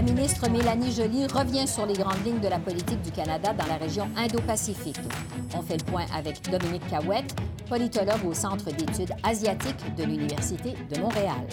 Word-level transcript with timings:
La 0.00 0.06
ministre 0.06 0.48
Mélanie 0.48 0.92
Joly 0.92 1.26
revient 1.26 1.68
sur 1.68 1.84
les 1.84 1.92
grandes 1.92 2.24
lignes 2.24 2.40
de 2.40 2.48
la 2.48 2.58
politique 2.58 3.02
du 3.02 3.10
Canada 3.10 3.52
dans 3.52 3.66
la 3.66 3.76
région 3.76 4.08
Indo-Pacifique. 4.16 4.96
On 5.54 5.60
fait 5.60 5.76
le 5.76 5.84
point 5.84 6.06
avec 6.16 6.40
Dominique 6.50 6.88
Cahouette, 6.88 7.36
politologue 7.68 8.24
au 8.26 8.32
Centre 8.32 8.64
d'études 8.72 9.12
asiatiques 9.22 9.94
de 9.98 10.04
l'Université 10.04 10.74
de 10.90 11.00
Montréal. 11.00 11.46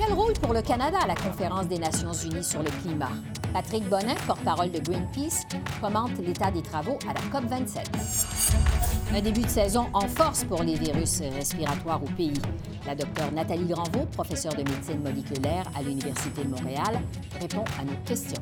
Quel 0.00 0.12
rôle 0.14 0.32
pour 0.32 0.52
le 0.52 0.62
Canada 0.62 0.98
à 1.00 1.06
la 1.06 1.14
Conférence 1.14 1.68
des 1.68 1.78
Nations 1.78 2.12
unies 2.12 2.42
sur 2.42 2.64
le 2.64 2.70
climat? 2.82 3.12
Patrick 3.52 3.88
Bonin, 3.88 4.16
porte-parole 4.26 4.72
de 4.72 4.80
Greenpeace, 4.80 5.46
commente 5.80 6.18
l'état 6.18 6.50
des 6.50 6.62
travaux 6.62 6.98
à 7.08 7.14
la 7.14 7.20
COP27. 7.30 7.84
Un 9.14 9.20
début 9.20 9.42
de 9.42 9.48
saison 9.48 9.86
en 9.92 10.08
force 10.08 10.42
pour 10.42 10.64
les 10.64 10.74
virus 10.74 11.20
respiratoires 11.20 12.02
au 12.02 12.08
pays. 12.16 12.42
La 12.86 12.94
docteure 12.94 13.32
Nathalie 13.32 13.64
Granvaux, 13.64 14.06
professeure 14.12 14.54
de 14.54 14.58
médecine 14.58 15.00
moléculaire 15.02 15.64
à 15.76 15.82
l'Université 15.82 16.44
de 16.44 16.48
Montréal, 16.48 17.00
répond 17.40 17.64
à 17.80 17.84
nos 17.84 17.96
questions. 18.06 18.40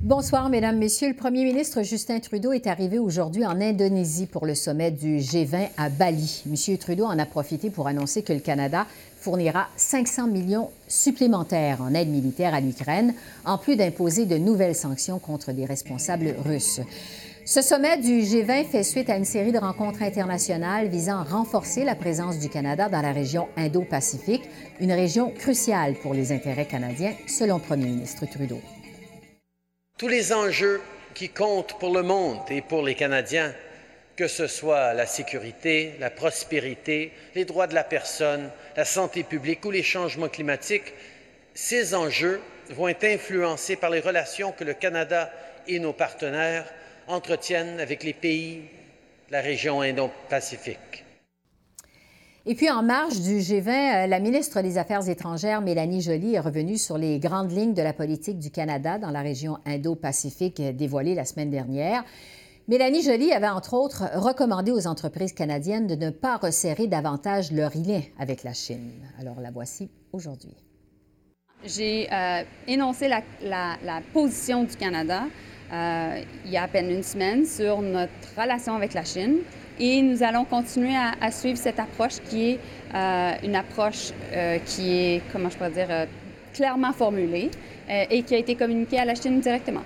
Bonsoir, 0.00 0.48
Mesdames, 0.48 0.78
Messieurs. 0.78 1.08
Le 1.08 1.14
premier 1.14 1.44
ministre 1.44 1.82
Justin 1.82 2.20
Trudeau 2.20 2.52
est 2.52 2.66
arrivé 2.66 2.98
aujourd'hui 2.98 3.44
en 3.44 3.60
Indonésie 3.60 4.26
pour 4.26 4.46
le 4.46 4.54
sommet 4.54 4.90
du 4.90 5.18
G20 5.18 5.68
à 5.76 5.90
Bali. 5.90 6.42
Monsieur 6.46 6.78
Trudeau 6.78 7.04
en 7.04 7.18
a 7.18 7.26
profité 7.26 7.68
pour 7.68 7.86
annoncer 7.86 8.22
que 8.22 8.32
le 8.32 8.40
Canada 8.40 8.86
fournira 9.20 9.68
500 9.76 10.26
millions 10.26 10.70
supplémentaires 10.88 11.82
en 11.82 11.92
aide 11.92 12.08
militaire 12.08 12.54
à 12.54 12.62
l'Ukraine, 12.62 13.12
en 13.44 13.58
plus 13.58 13.76
d'imposer 13.76 14.24
de 14.24 14.38
nouvelles 14.38 14.74
sanctions 14.74 15.18
contre 15.18 15.52
des 15.52 15.66
responsables 15.66 16.34
russes. 16.44 16.80
Ce 17.52 17.60
sommet 17.60 17.98
du 17.98 18.20
G20 18.20 18.70
fait 18.70 18.82
suite 18.82 19.10
à 19.10 19.16
une 19.16 19.26
série 19.26 19.52
de 19.52 19.58
rencontres 19.58 20.02
internationales 20.02 20.88
visant 20.88 21.18
à 21.18 21.22
renforcer 21.22 21.84
la 21.84 21.94
présence 21.94 22.38
du 22.38 22.48
Canada 22.48 22.88
dans 22.88 23.02
la 23.02 23.12
région 23.12 23.46
Indo-Pacifique, 23.58 24.48
une 24.80 24.90
région 24.90 25.30
cruciale 25.30 25.92
pour 25.96 26.14
les 26.14 26.32
intérêts 26.32 26.64
canadiens, 26.64 27.12
selon 27.28 27.56
le 27.56 27.62
premier 27.62 27.84
ministre 27.84 28.24
Trudeau. 28.24 28.58
Tous 29.98 30.08
les 30.08 30.32
enjeux 30.32 30.80
qui 31.12 31.28
comptent 31.28 31.78
pour 31.78 31.92
le 31.92 32.02
monde 32.02 32.38
et 32.48 32.62
pour 32.62 32.82
les 32.82 32.94
Canadiens, 32.94 33.52
que 34.16 34.28
ce 34.28 34.46
soit 34.46 34.94
la 34.94 35.04
sécurité, 35.04 35.92
la 36.00 36.08
prospérité, 36.08 37.12
les 37.34 37.44
droits 37.44 37.66
de 37.66 37.74
la 37.74 37.84
personne, 37.84 38.48
la 38.78 38.86
santé 38.86 39.24
publique 39.24 39.62
ou 39.66 39.70
les 39.70 39.82
changements 39.82 40.30
climatiques, 40.30 40.94
ces 41.52 41.94
enjeux 41.94 42.40
vont 42.70 42.88
être 42.88 43.04
influencés 43.04 43.76
par 43.76 43.90
les 43.90 44.00
relations 44.00 44.52
que 44.52 44.64
le 44.64 44.72
Canada 44.72 45.30
et 45.68 45.80
nos 45.80 45.92
partenaires 45.92 46.64
entretiennent 47.08 47.80
avec 47.80 48.04
les 48.04 48.12
pays 48.12 48.62
de 49.28 49.32
la 49.32 49.40
région 49.40 49.80
Indo-Pacifique. 49.80 51.04
Et 52.44 52.56
puis, 52.56 52.68
en 52.70 52.82
marge 52.82 53.20
du 53.20 53.38
G20, 53.38 53.68
euh, 53.68 54.06
la 54.08 54.18
ministre 54.18 54.62
des 54.62 54.76
Affaires 54.76 55.08
étrangères, 55.08 55.60
Mélanie 55.60 56.00
Joly, 56.00 56.34
est 56.34 56.40
revenue 56.40 56.76
sur 56.76 56.98
les 56.98 57.20
grandes 57.20 57.52
lignes 57.52 57.74
de 57.74 57.82
la 57.82 57.92
politique 57.92 58.40
du 58.40 58.50
Canada 58.50 58.98
dans 58.98 59.10
la 59.10 59.20
région 59.20 59.58
Indo-Pacifique 59.64 60.58
euh, 60.58 60.72
dévoilée 60.72 61.14
la 61.14 61.24
semaine 61.24 61.50
dernière. 61.50 62.04
Mélanie 62.66 63.02
Joly 63.02 63.32
avait 63.32 63.48
entre 63.48 63.74
autres 63.74 64.04
recommandé 64.14 64.72
aux 64.72 64.86
entreprises 64.86 65.32
canadiennes 65.32 65.86
de 65.86 65.94
ne 65.94 66.10
pas 66.10 66.36
resserrer 66.36 66.88
davantage 66.88 67.52
leur 67.52 67.76
lien 67.76 68.02
avec 68.18 68.42
la 68.42 68.54
Chine. 68.54 68.92
Alors 69.20 69.40
la 69.40 69.50
voici 69.50 69.90
aujourd'hui. 70.12 70.56
J'ai 71.64 72.12
euh, 72.12 72.42
énoncé 72.66 73.08
la, 73.08 74.00
position 74.12 74.64
du 74.64 74.76
Canada 74.76 75.24
euh, 75.72 76.22
il 76.44 76.50
y 76.50 76.56
a 76.56 76.64
à 76.64 76.68
peine 76.68 76.90
une 76.90 77.02
semaine 77.02 77.44
sur 77.44 77.80
notre 77.80 78.10
relation 78.36 78.74
avec 78.74 78.94
la 78.94 79.04
Chine 79.04 79.38
et 79.78 80.02
nous 80.02 80.22
allons 80.22 80.44
continuer 80.44 80.94
à, 80.94 81.30
suivre 81.30 81.58
cette 81.58 81.80
approche 81.80 82.20
qui 82.28 82.50
est 82.50 82.60
euh, 82.94 83.32
une 83.42 83.56
approche 83.56 84.12
qui 84.66 84.92
est, 84.92 85.22
comment 85.32 85.48
je 85.48 85.56
pourrais 85.56 85.70
dire, 85.70 86.06
clairement 86.52 86.92
formulée 86.92 87.50
et 87.88 88.22
qui 88.22 88.34
a 88.34 88.38
été 88.38 88.54
communiquée 88.54 88.98
à 88.98 89.04
la 89.04 89.14
Chine 89.14 89.40
directement. 89.40 89.82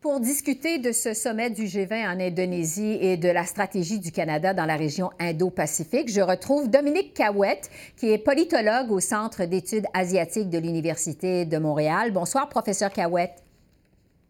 Pour 0.00 0.20
discuter 0.20 0.78
de 0.78 0.92
ce 0.92 1.12
sommet 1.12 1.50
du 1.50 1.64
G20 1.64 2.06
en 2.06 2.20
Indonésie 2.20 2.98
et 3.00 3.16
de 3.16 3.28
la 3.28 3.44
stratégie 3.44 3.98
du 3.98 4.12
Canada 4.12 4.54
dans 4.54 4.64
la 4.64 4.76
région 4.76 5.10
Indo-Pacifique, 5.18 6.08
je 6.08 6.20
retrouve 6.20 6.70
Dominique 6.70 7.14
Cahouette, 7.14 7.68
qui 7.96 8.12
est 8.12 8.18
politologue 8.18 8.92
au 8.92 9.00
Centre 9.00 9.44
d'études 9.44 9.86
asiatiques 9.94 10.50
de 10.50 10.58
l'Université 10.58 11.46
de 11.46 11.58
Montréal. 11.58 12.12
Bonsoir, 12.12 12.48
professeur 12.48 12.92
Cahouette. 12.92 13.42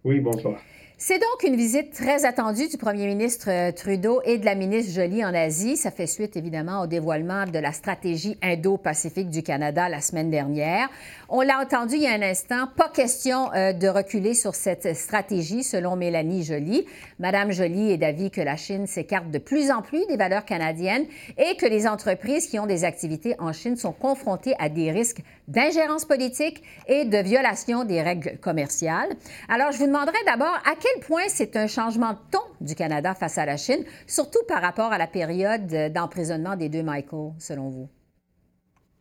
Oui, 0.09 0.21
bonsoir. 0.21 0.67
C'est 1.01 1.21
donc 1.21 1.45
une 1.45 1.55
visite 1.55 1.93
très 1.93 2.25
attendue 2.25 2.67
du 2.67 2.77
premier 2.77 3.07
ministre 3.07 3.51
euh, 3.51 3.71
Trudeau 3.71 4.21
et 4.25 4.37
de 4.37 4.45
la 4.45 4.57
ministre 4.57 4.93
Joly 4.93 5.25
en 5.25 5.33
Asie. 5.33 5.77
Ça 5.77 5.93
fait 5.93 6.09
suite 6.09 6.37
évidemment 6.37 6.81
au 6.81 6.89
dévoilement 6.89 7.45
de 7.47 7.61
la 7.61 7.71
stratégie 7.71 8.37
Indo-Pacifique 8.43 9.31
du 9.31 9.45
Canada 9.45 9.89
la 9.89 10.01
semaine 10.01 10.29
dernière. 10.29 10.89
On 11.29 11.43
l'a 11.43 11.61
entendu 11.61 11.95
il 11.95 12.03
y 12.03 12.09
a 12.09 12.15
un 12.15 12.23
instant, 12.23 12.67
pas 12.77 12.89
question 12.89 13.53
euh, 13.55 13.73
de 13.73 13.87
reculer 13.87 14.35
sur 14.35 14.57
cette 14.57 14.97
stratégie 14.97 15.63
selon 15.63 15.95
Mélanie 15.95 16.43
Joly. 16.43 16.85
Madame 17.21 17.53
Joly 17.53 17.93
est 17.93 17.99
d'avis 17.99 18.33
que 18.33 18.41
la 18.41 18.57
Chine 18.57 18.89
s'écarte 18.89 19.31
de 19.31 19.39
plus 19.39 19.71
en 19.71 19.83
plus 19.83 20.05
des 20.09 20.17
valeurs 20.17 20.45
canadiennes 20.45 21.07
et 21.37 21.57
que 21.59 21.67
les 21.67 21.87
entreprises 21.87 22.49
qui 22.49 22.59
ont 22.59 22.67
des 22.67 22.83
activités 22.83 23.37
en 23.39 23.53
Chine 23.53 23.77
sont 23.77 23.93
confrontées 23.93 24.57
à 24.59 24.69
des 24.69 24.91
risques 24.91 25.23
d'ingérence 25.47 26.05
politique 26.05 26.61
et 26.89 27.05
de 27.05 27.19
violation 27.19 27.85
des 27.85 28.03
règles 28.03 28.37
commerciales. 28.39 29.11
Alors, 29.49 29.71
je 29.71 29.79
vous 29.79 29.87
demanderai 29.87 30.19
d'abord 30.27 30.59
à 30.67 30.75
quel 30.79 30.88
quel 30.89 31.03
point 31.03 31.29
c'est 31.29 31.57
un 31.57 31.67
changement 31.67 32.13
de 32.13 32.19
ton 32.31 32.39
du 32.61 32.75
Canada 32.75 33.15
face 33.15 33.39
à 33.39 33.47
la 33.47 33.57
Chine, 33.57 33.85
surtout 34.07 34.41
par 34.47 34.63
rapport 34.63 34.93
à 34.93 34.99
la 34.99 35.07
période 35.07 35.67
d'emprisonnement 35.93 36.57
des 36.57 36.69
deux 36.69 36.83
Michael, 36.83 37.33
selon 37.39 37.69
vous? 37.69 37.89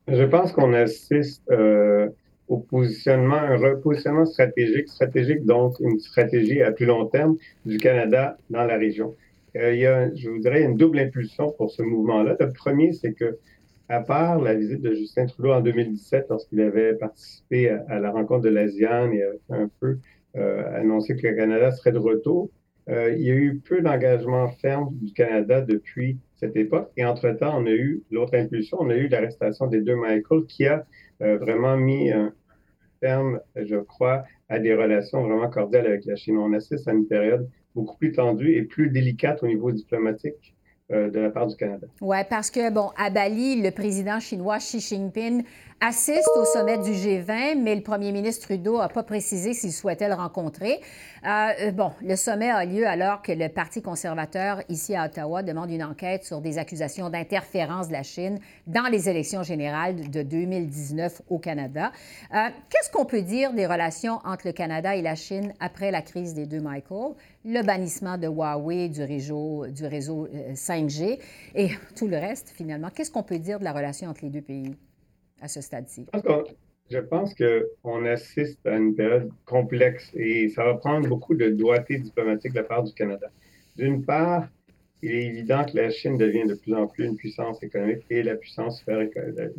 Je 0.08 0.24
pense 0.24 0.52
qu'on 0.54 0.74
assiste 0.74 1.44
euh, 1.52 2.10
au 2.48 2.58
positionnement, 2.58 3.36
un 3.36 3.58
repositionnement 3.58 4.26
stratégique, 4.26 4.88
stratégique 4.88 5.46
donc 5.46 5.76
une 5.80 6.00
stratégie 6.00 6.62
à 6.62 6.72
plus 6.72 6.86
long 6.86 7.06
terme 7.08 7.36
du 7.66 7.78
Canada 7.78 8.38
dans 8.50 8.64
la 8.64 8.78
région. 8.78 9.16
Euh, 9.58 9.74
il 9.74 9.82
y 9.82 9.86
a, 9.86 10.14
je 10.16 10.30
vous 10.30 10.40
dirais, 10.40 10.64
une 10.64 10.78
double 10.78 11.00
impulsion 11.00 11.52
pour 11.58 11.72
ce 11.72 11.82
mouvement-là. 11.82 12.38
Le 12.40 12.52
premier, 12.54 12.94
c'est 12.94 13.14
que, 13.14 13.38
à 13.90 14.02
part 14.02 14.42
la 14.42 14.54
visite 14.54 14.82
de 14.82 14.94
Justin 14.94 15.26
Trudeau 15.26 15.52
en 15.52 15.62
2017, 15.62 16.28
lorsqu'il 16.30 16.62
avait 16.62 16.94
participé 16.94 17.70
à, 17.70 18.00
la 18.00 18.12
rencontre 18.12 18.44
de 18.44 18.50
l'ASEAN 18.50 19.12
et 19.12 19.24
un 19.50 19.70
peu 19.80 19.88
euh, 19.88 19.96
annoncé 20.38 21.16
que 21.16 21.28
le 21.28 21.36
Canada 21.36 21.72
serait 21.72 21.92
de 21.92 22.00
retour. 22.00 22.50
Euh, 22.90 23.14
il 23.18 23.24
y 23.24 23.32
a 23.32 23.34
eu 23.34 23.60
peu 23.60 23.82
d'engagement 23.82 24.48
ferme 24.50 24.90
du 25.02 25.12
Canada 25.12 25.62
depuis 25.62 26.18
cette 26.38 26.56
époque. 26.56 26.90
Et 26.96 27.04
entre-temps, 27.04 27.62
on 27.62 27.66
a 27.66 27.72
eu 27.72 28.04
l'autre 28.12 28.36
impulsion, 28.36 28.78
on 28.80 28.90
a 28.90 28.96
eu 28.96 29.08
l'arrestation 29.08 29.68
des 29.68 29.82
deux 29.82 29.96
Michael 29.96 30.46
qui 30.46 30.66
a 30.68 30.86
euh, 31.22 31.38
vraiment 31.38 31.76
mis 31.76 32.12
un 32.12 32.34
terme, 33.02 33.42
je 33.56 33.76
crois, 33.76 34.24
à 34.48 34.60
des 34.60 34.74
relations 34.74 35.22
vraiment 35.24 35.50
cordiales 35.50 35.86
avec 35.86 36.06
la 36.06 36.16
Chine. 36.16 36.38
On 36.38 36.54
assiste 36.54 36.88
à 36.88 36.94
une 36.94 37.08
période 37.08 37.50
beaucoup 37.76 37.98
plus 37.98 38.14
tendue 38.14 38.54
et 38.54 38.64
plus 38.64 38.90
délicate 38.90 39.44
au 39.44 39.48
niveau 39.48 39.72
diplomatique 39.72 40.56
de 40.90 41.20
la 41.20 41.30
part 41.30 41.48
du 41.48 41.56
Canada. 41.58 41.86
Oui, 42.00 42.16
parce 42.30 42.50
que, 42.50 42.72
bon, 42.72 42.92
à 42.98 43.10
Bali, 43.10 43.62
le 43.62 43.72
président 43.72 44.22
chinois 44.22 44.60
Xi 44.60 44.80
Jinping 44.80 45.44
assiste 45.80 46.30
au 46.36 46.44
sommet 46.44 46.80
du 46.80 46.92
G20, 46.92 47.62
mais 47.62 47.76
le 47.76 47.82
premier 47.82 48.12
ministre 48.12 48.48
Trudeau 48.48 48.80
n'a 48.80 48.90
pas 48.90 49.04
précisé 49.04 49.54
s'il 49.54 49.72
souhaitait 49.72 50.08
le 50.08 50.16
rencontrer. 50.16 50.82
Euh, 51.24 51.50
euh, 51.62 51.72
bon, 51.72 51.92
le 52.02 52.16
sommet 52.16 52.50
a 52.50 52.66
lieu 52.66 52.88
alors 52.88 53.22
que 53.22 53.32
le 53.32 53.48
Parti 53.48 53.84
conservateur 53.84 54.62
ici 54.70 54.96
à 54.96 55.06
Ottawa 55.06 55.44
demande 55.44 55.70
une 55.70 55.84
enquête 55.84 56.26
sur 56.26 56.42
des 56.42 56.58
accusations 56.58 57.10
d'interférence 57.10 57.90
de 57.90 57.94
la 57.94 58.02
Chine 58.02 58.40
dans 58.66 58.90
les 58.92 59.08
élections 59.08 59.44
générales 59.44 60.10
de 60.10 60.24
2019 60.24 61.22
au 61.30 61.38
Canada. 61.38 61.92
Euh, 62.34 62.48
qu'est-ce 62.70 62.90
qu'on 62.90 63.06
peut 63.06 63.22
dire 63.22 63.54
des 63.54 63.68
relations 63.68 64.20
entre 64.26 64.48
le 64.48 64.54
Canada 64.54 64.96
et 64.96 65.04
la 65.04 65.16
Chine 65.16 65.54
après 65.60 65.92
la 65.92 66.02
crise 66.02 66.34
des 66.34 66.48
deux 66.48 66.60
Michael, 66.60 67.14
le 67.46 67.62
bannissement 67.62 68.18
de 68.18 68.28
Huawei 68.28 68.90
du 68.90 69.04
réseau, 69.04 69.68
du 69.68 69.86
réseau 69.86 70.28
5G 70.54 71.20
et 71.54 71.70
tout 71.96 72.08
le 72.08 72.18
reste 72.18 72.50
finalement? 72.50 72.90
Qu'est-ce 72.90 73.12
qu'on 73.12 73.24
peut 73.24 73.40
dire 73.40 73.60
de 73.60 73.64
la 73.64 73.74
relation 73.74 74.10
entre 74.10 74.22
les 74.24 74.32
deux 74.32 74.42
pays? 74.42 74.76
À 75.42 75.48
ce 75.48 75.62
stade-ci? 75.62 76.06
Je 76.90 77.00
pense 77.00 77.36
qu'on 77.36 78.06
assiste 78.06 78.66
à 78.66 78.78
une 78.78 78.96
période 78.96 79.30
complexe 79.46 80.10
et 80.16 80.48
ça 80.48 80.64
va 80.64 80.76
prendre 80.76 81.08
beaucoup 81.08 81.36
de 81.36 81.50
doigté 81.50 81.98
diplomatique 81.98 82.54
de 82.54 82.60
la 82.60 82.64
part 82.64 82.84
du 82.84 82.94
Canada. 82.94 83.28
D'une 83.76 84.06
part, 84.06 84.48
il 85.04 85.12
est 85.12 85.26
évident 85.26 85.66
que 85.66 85.76
la 85.76 85.90
Chine 85.90 86.18
devient 86.18 86.46
de 86.48 86.56
plus 86.56 86.74
en 86.74 86.88
plus 86.88 87.06
une 87.06 87.18
puissance 87.18 87.62
économique 87.62 88.06
et 88.10 88.24
la, 88.24 88.36
puissance 88.36 88.84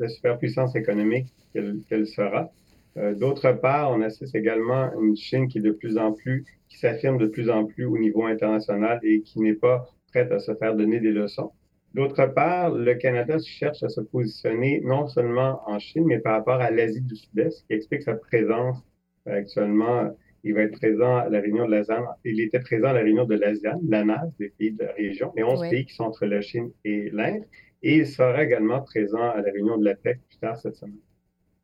superpuissance 0.09 0.75
économique 0.75 1.27
qu'elle 1.53 2.07
sera. 2.07 2.51
D'autre 2.97 3.53
part, 3.53 3.93
on 3.93 4.01
assiste 4.01 4.35
également 4.35 4.91
une 4.99 5.17
Chine 5.17 5.49
qui 5.49 5.61
de 5.61 5.71
plus 5.71 5.99
en 5.99 6.13
plus, 6.13 6.47
qui 6.69 6.79
s'affirme 6.79 7.19
de 7.19 7.27
plus 7.27 7.51
en 7.51 7.67
plus 7.67 7.85
au 7.85 7.99
niveau 7.99 8.25
international 8.25 9.01
et 9.03 9.21
qui 9.21 9.41
n'est 9.41 9.55
pas 9.55 9.87
prête 10.09 10.33
à 10.33 10.41
se 10.41 10.55
faire 10.55 10.75
donner 10.75 10.99
des 10.99 11.13
leçons. 11.13 11.53
D'autre 11.95 12.27
part, 12.27 12.71
le 12.71 12.95
Canada 12.95 13.39
cherche 13.39 13.83
à 13.83 13.89
se 13.89 14.01
positionner 14.01 14.81
non 14.85 15.07
seulement 15.07 15.61
en 15.67 15.79
Chine, 15.79 16.05
mais 16.07 16.19
par 16.19 16.35
rapport 16.35 16.61
à 16.61 16.71
l'Asie 16.71 17.01
du 17.01 17.17
Sud-Est, 17.17 17.51
ce 17.51 17.65
qui 17.65 17.73
explique 17.73 18.03
sa 18.03 18.15
présence 18.15 18.85
actuellement 19.27 20.13
il 20.45 20.55
va 20.55 20.63
être 20.63 20.79
présent 20.79 21.17
à 21.17 21.29
la 21.29 21.41
réunion 21.41 21.67
de 21.67 21.73
l'ASEAN. 21.73 22.05
Il 22.25 22.41
était 22.41 22.61
présent 22.61 22.89
à 22.89 22.93
la 22.93 23.01
réunion 23.01 23.25
de 23.25 23.35
l'ASEAN, 23.35 23.81
l'ANAS, 23.87 24.31
des 24.39 24.51
pays 24.51 24.73
de 24.73 24.85
la 24.85 24.93
région, 24.93 25.33
les 25.37 25.43
11 25.43 25.69
pays 25.69 25.85
qui 25.85 25.95
sont 25.95 26.05
entre 26.05 26.27
la 26.27 26.41
Chine 26.41 26.71
et 26.85 27.11
l'Inde. 27.11 27.45
Et 27.83 27.97
il 27.97 28.07
sera 28.07 28.43
également 28.43 28.81
présent 28.81 29.31
à 29.31 29.41
la 29.41 29.53
réunion 29.53 29.79
de 29.79 29.85
l'APEC 29.85 30.21
plus 30.29 30.39
tard 30.39 30.57
cette 30.57 30.77
semaine. 30.77 30.99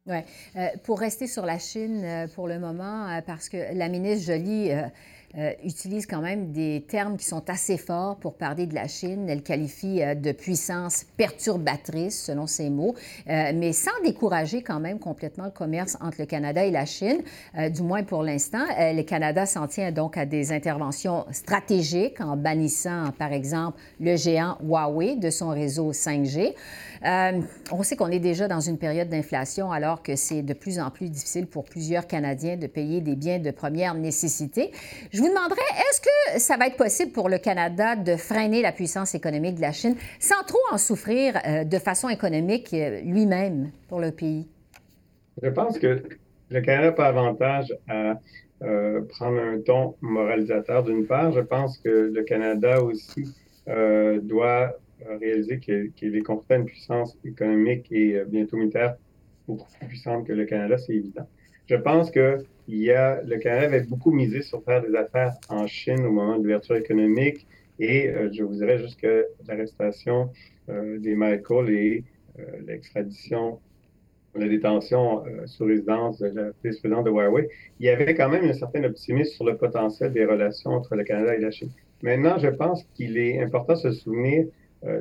Oui. 0.06 0.18
Euh, 0.56 0.66
pour 0.84 1.00
rester 1.00 1.26
sur 1.26 1.46
la 1.46 1.58
Chine 1.58 2.04
euh, 2.04 2.26
pour 2.34 2.46
le 2.46 2.58
moment, 2.58 3.08
euh, 3.08 3.20
parce 3.26 3.48
que 3.48 3.56
la 3.74 3.88
ministre 3.88 4.32
Jolie 4.32 4.70
euh, 5.36 5.52
utilise 5.64 6.06
quand 6.06 6.20
même 6.20 6.52
des 6.52 6.84
termes 6.86 7.16
qui 7.16 7.24
sont 7.24 7.50
assez 7.50 7.76
forts 7.76 8.16
pour 8.16 8.34
parler 8.34 8.66
de 8.66 8.74
la 8.74 8.86
Chine. 8.86 9.28
Elle 9.28 9.42
qualifie 9.42 10.00
euh, 10.00 10.14
de 10.14 10.30
puissance 10.30 11.06
perturbatrice, 11.16 12.22
selon 12.26 12.46
ses 12.46 12.70
mots, 12.70 12.94
euh, 13.28 13.50
mais 13.52 13.72
sans 13.72 13.90
décourager 14.04 14.62
quand 14.62 14.78
même 14.78 15.00
complètement 15.00 15.46
le 15.46 15.50
commerce 15.50 15.96
entre 16.00 16.18
le 16.20 16.26
Canada 16.26 16.64
et 16.64 16.70
la 16.70 16.86
Chine, 16.86 17.22
du 17.70 17.82
moins 17.82 18.04
pour 18.04 18.22
l'instant. 18.22 18.64
le 18.78 19.02
Canada 19.02 19.46
s'en 19.46 19.66
tient 19.66 19.90
donc 19.90 20.16
à 20.16 20.26
des 20.26 20.52
interventions 20.52 21.24
stratégiques 21.32 22.20
en 22.20 22.36
bannissant, 22.36 23.10
par 23.18 23.32
exemple, 23.32 23.78
le 24.00 24.16
géant 24.16 24.56
Huawei 24.62 25.16
de 25.16 25.30
son 25.30 25.48
réseau 25.48 25.92
5G. 25.92 26.54
on 27.72 27.82
sait 27.82 27.96
qu'on 27.96 28.10
est 28.10 28.18
déjà 28.18 28.48
dans 28.48 28.60
une 28.60 28.78
période 28.78 29.08
d'inflation 29.08 29.72
alors 29.72 30.02
que 30.02 30.16
c'est 30.16 30.42
de 30.42 30.54
plus 30.54 30.78
en 30.78 30.90
plus 30.90 31.08
difficile 31.08 31.46
pour 31.46 31.64
plusieurs 31.64 32.06
Canadiens 32.06 32.56
de 32.56 32.66
payer 32.66 33.00
des 33.00 33.16
biens 33.16 33.38
de 33.38 33.50
première 33.50 33.94
nécessité. 33.94 34.70
Je 35.12 35.23
vous 35.24 35.30
demanderais, 35.30 35.60
est-ce 35.78 36.00
que 36.00 36.40
ça 36.40 36.56
va 36.56 36.66
être 36.66 36.76
possible 36.76 37.12
pour 37.12 37.28
le 37.28 37.38
Canada 37.38 37.96
de 37.96 38.16
freiner 38.16 38.60
la 38.60 38.72
puissance 38.72 39.14
économique 39.14 39.56
de 39.56 39.62
la 39.62 39.72
Chine 39.72 39.96
sans 40.20 40.42
trop 40.46 40.58
en 40.70 40.76
souffrir 40.76 41.38
euh, 41.46 41.64
de 41.64 41.78
façon 41.78 42.10
économique 42.10 42.74
euh, 42.74 43.00
lui-même 43.00 43.70
pour 43.88 44.00
le 44.00 44.10
pays? 44.10 44.46
Je 45.42 45.48
pense 45.48 45.78
que 45.78 46.02
le 46.50 46.60
Canada 46.60 46.88
n'a 46.88 46.92
pas 46.92 47.06
avantage 47.06 47.72
à 47.88 48.20
euh, 48.62 49.00
prendre 49.08 49.38
un 49.38 49.60
ton 49.60 49.94
moralisateur 50.02 50.82
d'une 50.82 51.06
part. 51.06 51.32
Je 51.32 51.40
pense 51.40 51.78
que 51.78 52.10
le 52.14 52.22
Canada 52.22 52.82
aussi 52.82 53.34
doit 53.66 54.76
réaliser 55.20 55.58
qu'il 55.58 56.16
est 56.16 56.22
confronté 56.22 56.54
à 56.54 56.56
une 56.58 56.66
puissance 56.66 57.16
économique 57.24 57.90
et 57.90 58.22
bientôt 58.26 58.58
militaire 58.58 58.96
beaucoup 59.48 59.66
plus 59.78 59.88
puissante 59.88 60.26
que 60.26 60.34
le 60.34 60.44
Canada, 60.44 60.76
c'est 60.76 60.92
évident. 60.92 61.26
Je 61.66 61.76
pense 61.76 62.10
que 62.10 62.44
il 62.66 62.78
y 62.78 62.92
a, 62.92 63.22
le 63.22 63.38
Canada 63.38 63.66
avait 63.66 63.82
beaucoup 63.82 64.10
misé 64.10 64.42
sur 64.42 64.62
faire 64.64 64.82
des 64.82 64.94
affaires 64.96 65.34
en 65.48 65.66
Chine 65.66 66.00
au 66.06 66.10
moment 66.10 66.38
de 66.38 66.42
l'ouverture 66.42 66.76
économique 66.76 67.46
et 67.78 68.08
euh, 68.08 68.30
je 68.32 68.42
vous 68.42 68.54
dirais 68.54 68.78
jusque 68.78 69.06
l'arrestation 69.46 70.30
euh, 70.68 70.98
des 70.98 71.14
Michael 71.14 71.70
et 71.70 72.04
euh, 72.38 72.42
l'extradition, 72.66 73.60
la 74.34 74.48
détention 74.48 75.24
sous 75.46 75.64
résidence 75.64 76.18
de 76.18 76.26
la 76.26 76.50
vice-présidente 76.64 77.04
de 77.04 77.10
Huawei, 77.10 77.48
il 77.78 77.86
y 77.86 77.88
avait 77.88 78.14
quand 78.14 78.28
même 78.28 78.44
un 78.44 78.52
certain 78.52 78.82
optimisme 78.82 79.32
sur 79.32 79.44
le 79.44 79.56
potentiel 79.56 80.12
des 80.12 80.24
relations 80.24 80.72
entre 80.72 80.96
le 80.96 81.04
Canada 81.04 81.36
et 81.36 81.40
la 81.40 81.52
Chine. 81.52 81.70
Maintenant, 82.02 82.36
je 82.38 82.48
pense 82.48 82.82
qu'il 82.94 83.16
est 83.16 83.40
important 83.40 83.74
de 83.74 83.78
se 83.78 83.92
souvenir 83.92 84.46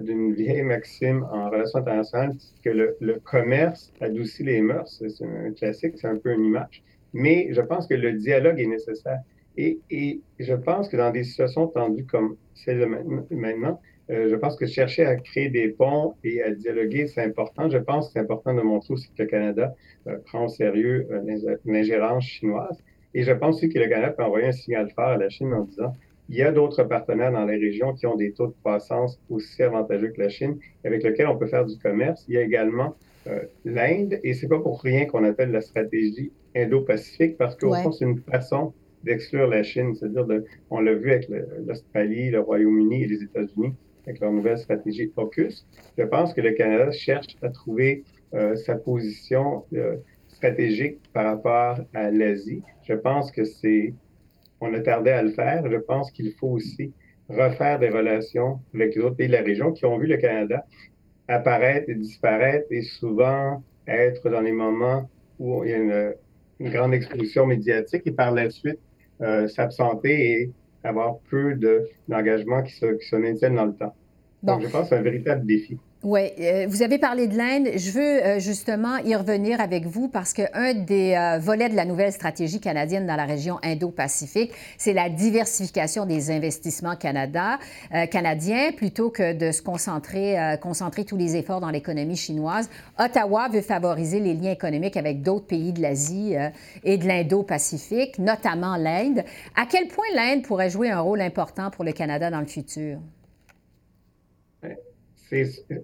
d'une 0.02 0.34
vieille 0.34 0.64
maxime 0.64 1.28
en 1.32 1.50
relations 1.50 1.80
internationales, 1.80 2.36
que 2.64 2.70
le, 2.70 3.20
commerce 3.24 3.92
adoucit 4.00 4.44
les 4.44 4.62
mœurs. 4.62 5.04
C'est 5.10 5.26
un 5.26 5.52
classique, 5.52 5.94
c'est 5.98 6.08
un 6.08 6.18
peu 6.18 6.32
une 6.32 6.46
image 6.46 6.84
mais 7.14 7.48
je 7.52 7.62
pense 7.62 7.88
que 7.88 7.94
le 7.94 8.14
dialogue 8.14 8.60
est 8.60 8.68
nécessaire. 8.68 9.20
Et, 9.56 9.80
je 10.40 10.54
pense 10.56 10.90
que 10.90 10.98
dans 10.98 11.12
des 11.12 11.24
situations 11.24 11.68
tendues 11.68 12.06
comme 12.06 12.38
celle 12.56 12.88
maintenant, 13.30 13.80
euh, 14.10 14.28
je 14.30 14.36
pense 14.36 14.58
que 14.58 14.66
chercher 14.66 15.06
à 15.06 15.16
créer 15.16 15.50
des 15.50 15.70
ponts 15.70 16.16
et 16.24 16.42
à 16.42 16.52
dialoguer, 16.52 17.08
c'est 17.08 17.24
important. 17.24 17.70
Je 17.70 17.78
pense 17.78 18.08
que 18.08 18.14
c'est 18.14 18.20
important 18.20 18.54
de 18.54 18.62
montrer 18.62 18.96
aussi 18.96 19.08
que 19.16 19.24
le 19.24 19.30
Canada 19.30 19.76
euh, 20.08 20.18
prend 20.26 20.46
au 20.46 20.50
sérieux 20.50 21.08
euh, 21.12 21.56
l'ingérence 21.66 22.26
chinoise. 22.26 22.84
Et 23.14 23.24
je 23.24 23.32
pense 23.32 23.58
aussi 23.58 23.70
que 23.70 23.78
le 23.78 23.88
Canada 23.88 24.12
peut 24.12 24.24
envoyer 24.24 24.48
un 24.48 24.52
signal 24.52 24.90
fort 24.90 25.10
à 25.10 25.18
la 25.18 25.30
Chine 25.30 25.54
en 25.54 25.62
disant 25.62 25.94
il 26.30 26.36
y 26.36 26.42
a 26.42 26.52
d'autres 26.52 26.84
partenaires 26.84 27.32
dans 27.32 27.46
les 27.46 27.58
régions 27.58 27.94
qui 27.94 28.06
ont 28.08 28.16
des 28.16 28.32
taux 28.32 28.48
de 28.48 28.56
croissance 28.64 29.20
aussi 29.30 29.62
avantageux 29.62 30.10
que 30.10 30.22
la 30.22 30.30
Chine, 30.30 30.58
avec 30.84 31.04
lesquels 31.04 31.28
on 31.28 31.38
peut 31.38 31.48
faire 31.48 31.66
du 31.66 31.78
commerce. 31.78 32.26
Il 32.28 32.36
y 32.36 32.38
a 32.38 32.42
également 32.42 32.96
euh, 33.28 33.42
l'Inde, 33.66 34.20
et 34.24 34.34
c'est 34.34 34.48
pas 34.48 34.60
pour 34.60 34.82
rien 34.82 35.06
qu'on 35.06 35.24
appelle 35.24 35.52
la 35.52 35.62
stratégie 35.62 36.32
Indo-Pacifique, 36.56 37.38
parce 37.38 37.56
qu'au 37.56 37.74
fond, 37.74 37.92
c'est 37.92 38.06
une 38.06 38.20
façon 38.20 38.74
d'exclure 39.04 39.48
la 39.48 39.64
Chine, 39.64 39.96
c'est-à-dire, 39.96 40.26
on 40.70 40.80
l'a 40.80 40.94
vu 40.94 41.12
avec 41.12 41.28
l'Australie, 41.66 42.32
le, 42.32 42.40
Royaume-Uni 42.40 43.04
et 43.04 43.08
les 43.08 43.24
États-Unis, 43.24 43.74
avec 44.06 44.20
leur 44.20 44.32
nouvelle 44.32 44.58
stratégie 44.58 45.12
AUKUS. 45.18 45.66
Je 45.98 46.04
pense 46.04 46.34
que 46.34 46.42
le 46.42 46.52
Canada 46.52 46.92
cherche 46.92 47.36
à 47.42 47.50
trouver 47.50 48.04
euh, 48.34 48.56
sa 48.56 48.76
position 48.76 49.66
euh, 49.74 49.98
stratégique 50.28 51.00
par 51.14 51.26
rapport 51.26 51.86
à 51.94 52.12
l'Asie. 52.12 52.62
Je 52.84 52.94
pense 52.94 53.32
que 53.32 53.44
c'est, 53.44 53.94
on 54.64 54.74
a 54.74 54.80
tardé 54.80 55.12
à 55.12 55.22
le 55.22 55.32
faire. 55.32 55.70
Je 55.70 55.78
pense 55.78 56.12
qu'il 56.12 56.34
faut 56.34 56.50
aussi 56.50 56.94
refaire 57.30 57.80
des 57.80 57.90
relations 57.90 58.60
avec 58.74 58.96
les 58.96 59.02
autres 59.02 59.16
pays 59.16 59.28
de 59.28 59.34
la 59.34 59.42
région 59.42 59.72
qui 59.72 59.86
ont 59.86 59.98
vu 59.98 60.08
le 60.08 60.18
Canada 60.18 60.66
apparaître 61.28 61.90
et 61.90 61.96
disparaître 61.96 62.68
et 62.70 62.82
souvent 62.82 63.64
être 63.88 64.30
dans 64.30 64.42
les 64.42 64.52
moments 64.52 65.10
où 65.40 65.64
il 65.64 65.72
y 65.72 65.74
a 65.74 65.78
une, 65.78 66.14
grande 66.60 66.94
exposition 66.94 67.46
médiatique 67.46 68.04
et 68.06 68.12
par 68.12 68.32
la 68.32 68.50
suite 68.50 68.80
euh, 69.22 69.48
s'absenter 69.48 70.32
et 70.32 70.52
avoir 70.84 71.18
peu 71.30 71.56
d'engagement 72.08 72.64
qui 72.64 72.74
se, 72.74 72.86
qui 72.86 73.06
se 73.06 73.16
maintiennent 73.18 73.56
dans 73.56 73.66
le 73.66 73.74
temps. 73.74 73.94
Donc, 74.44 74.62
je 74.62 74.68
pense 74.68 74.84
que 74.84 74.90
c'est 74.90 74.96
un 74.96 75.02
véritable 75.02 75.46
défi. 75.46 75.78
Oui, 76.06 76.32
euh, 76.38 76.66
vous 76.68 76.82
avez 76.82 76.98
parlé 76.98 77.28
de 77.28 77.38
l'Inde. 77.38 77.70
Je 77.78 77.92
veux 77.92 78.02
euh, 78.26 78.38
justement 78.38 78.98
y 78.98 79.16
revenir 79.16 79.62
avec 79.62 79.86
vous 79.86 80.10
parce 80.10 80.34
qu'un 80.34 80.74
des 80.74 81.16
euh, 81.16 81.40
volets 81.40 81.70
de 81.70 81.78
la 81.78 81.86
nouvelle 81.86 82.12
stratégie 82.12 82.60
canadienne 82.60 83.08
dans 83.08 83.16
la 83.16 83.24
région 83.24 83.58
Indo-Pacifique, 83.64 84.52
c'est 84.78 84.92
la 84.92 85.08
diversification 85.08 86.06
des 86.06 86.30
investissements 86.30 86.98
Canada, 86.98 87.58
canadiens 88.12 88.72
plutôt 88.76 89.12
que 89.12 89.32
de 89.32 89.52
se 89.52 89.62
concentrer, 89.62 90.36
concentrer 90.62 91.06
tous 91.06 91.16
les 91.16 91.36
efforts 91.36 91.62
dans 91.62 91.70
l'économie 91.70 92.18
chinoise. 92.18 92.70
Ottawa 93.00 93.48
veut 93.48 93.62
favoriser 93.62 94.20
les 94.20 94.34
liens 94.34 94.52
économiques 94.52 94.98
avec 94.98 95.22
d'autres 95.22 95.48
pays 95.48 95.72
de 95.72 95.82
l'Asie 95.82 96.36
et 96.84 96.98
de 96.98 97.08
l'Indo-Pacifique, 97.08 98.20
notamment 98.20 98.76
l'Inde. 98.76 99.24
À 99.56 99.66
quel 99.66 99.88
point 99.88 100.06
l'Inde 100.16 100.44
pourrait 100.44 100.70
jouer 100.70 100.90
un 100.90 101.00
rôle 101.00 101.22
important 101.22 101.72
pour 101.72 101.84
le 101.84 101.94
Canada 101.94 102.30
dans 102.30 102.42
le 102.42 102.48
futur? 102.48 103.00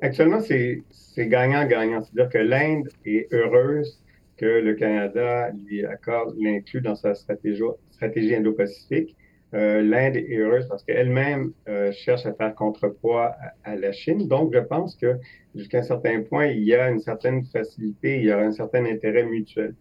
Actuellement, 0.02 0.40
c'est 0.42 0.84
gagnant-gagnant. 1.18 2.02
C'est-à-dire 2.02 2.30
que 2.30 2.38
l'Inde 2.38 2.90
est 3.06 3.32
heureuse 3.34 4.02
que 4.38 4.46
le 4.46 4.74
Canada 4.76 5.52
lui 5.52 5.86
accorde, 5.86 6.36
l'inclut 6.40 6.82
dans 6.82 6.96
sa 6.96 7.14
stratégie, 7.14 7.64
stratégie 7.92 8.36
indo-pacifique. 8.36 9.16
Euh, 9.54 9.82
L'Inde 9.82 10.16
est 10.16 10.38
heureuse 10.38 10.68
parce 10.68 10.84
qu'elle-même 10.84 11.54
euh, 11.68 11.92
cherche 11.92 12.26
à 12.26 12.34
faire 12.34 12.54
contrepoids 12.56 13.36
à, 13.64 13.76
la 13.76 13.92
Chine. 13.92 14.28
Donc, 14.28 14.54
je 14.54 14.60
pense 14.60 14.96
que 14.96 15.18
jusqu'à 15.56 15.80
un 15.80 15.84
certain 15.84 16.22
point, 16.22 16.46
il 16.46 16.64
y 16.64 16.76
a 16.76 16.90
une 16.90 17.00
certaine 17.00 17.44
facilité, 17.46 18.20
il 18.20 18.26
y 18.26 18.32
a 18.32 18.40
un 18.40 18.52
certain 18.52 18.86
intérêt 18.86 19.26
mutuel. 19.26 19.76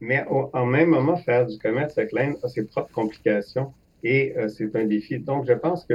Mais 0.00 0.24
en 0.28 0.66
même 0.66 0.88
moment, 0.88 1.16
faire 1.16 1.46
du 1.46 1.56
commerce 1.58 1.96
avec 1.96 2.10
l'Inde 2.10 2.34
a 2.42 2.48
ses 2.48 2.64
propres 2.64 2.92
complications 2.92 3.72
et 4.02 4.34
euh, 4.36 4.48
c'est 4.48 4.74
un 4.74 4.84
défi. 4.84 5.20
Donc, 5.20 5.46
je 5.46 5.52
pense 5.52 5.84
que 5.84 5.94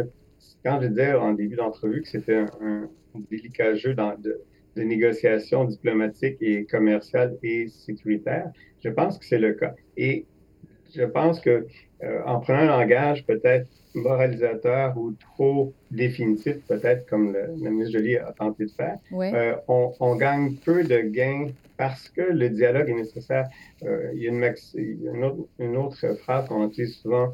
quand 0.64 0.82
je 0.82 0.88
disais 0.88 1.14
en 1.14 1.34
début 1.34 1.56
d'entrevue 1.56 2.02
que 2.02 2.08
c'était 2.08 2.46
un, 2.62 2.90
délicat 3.32 3.74
jeu 3.76 3.96
dans, 3.96 4.16
de, 4.16 4.42
de 4.76 4.84
négociation 4.84 5.66
diplomatique 5.66 6.38
et 6.42 6.66
commerciale 6.66 7.38
et 7.42 7.68
sécuritaire, 7.68 8.52
je 8.84 8.90
pense 8.90 9.18
que 9.18 9.26
c'est 9.26 9.40
le 9.40 9.54
cas. 9.54 9.74
Et 9.98 10.26
je 10.96 11.04
pense 11.04 11.40
que 11.40 11.66
euh, 12.04 12.22
en 12.26 12.40
prenant 12.40 12.60
un 12.60 12.80
langage 12.80 13.26
peut-être 13.26 13.68
moralisateur 13.96 14.96
ou 14.98 15.14
trop 15.14 15.74
définitif, 15.90 16.58
peut-être 16.68 17.10
comme 17.10 17.34
le, 17.34 17.48
ministre 17.70 17.98
Joly 17.98 18.18
a 18.18 18.32
tenté 18.34 18.66
de 18.66 18.72
faire, 18.72 18.98
euh, 19.14 19.56
on, 19.68 20.16
gagne 20.16 20.56
peu 20.58 20.84
de 20.84 21.00
gains 21.00 21.48
parce 21.78 22.10
que 22.10 22.22
le 22.22 22.50
dialogue 22.50 22.90
est 22.90 22.94
nécessaire. 22.94 23.48
Euh, 23.84 24.12
il 24.14 24.22
y 24.22 24.28
a, 24.28 24.32
une, 24.32 25.24
autre, 25.24 25.48
une, 25.58 25.78
autre, 25.78 26.16
phrase 26.20 26.48
qu'on 26.48 26.68
utilise 26.68 26.96
souvent 26.98 27.34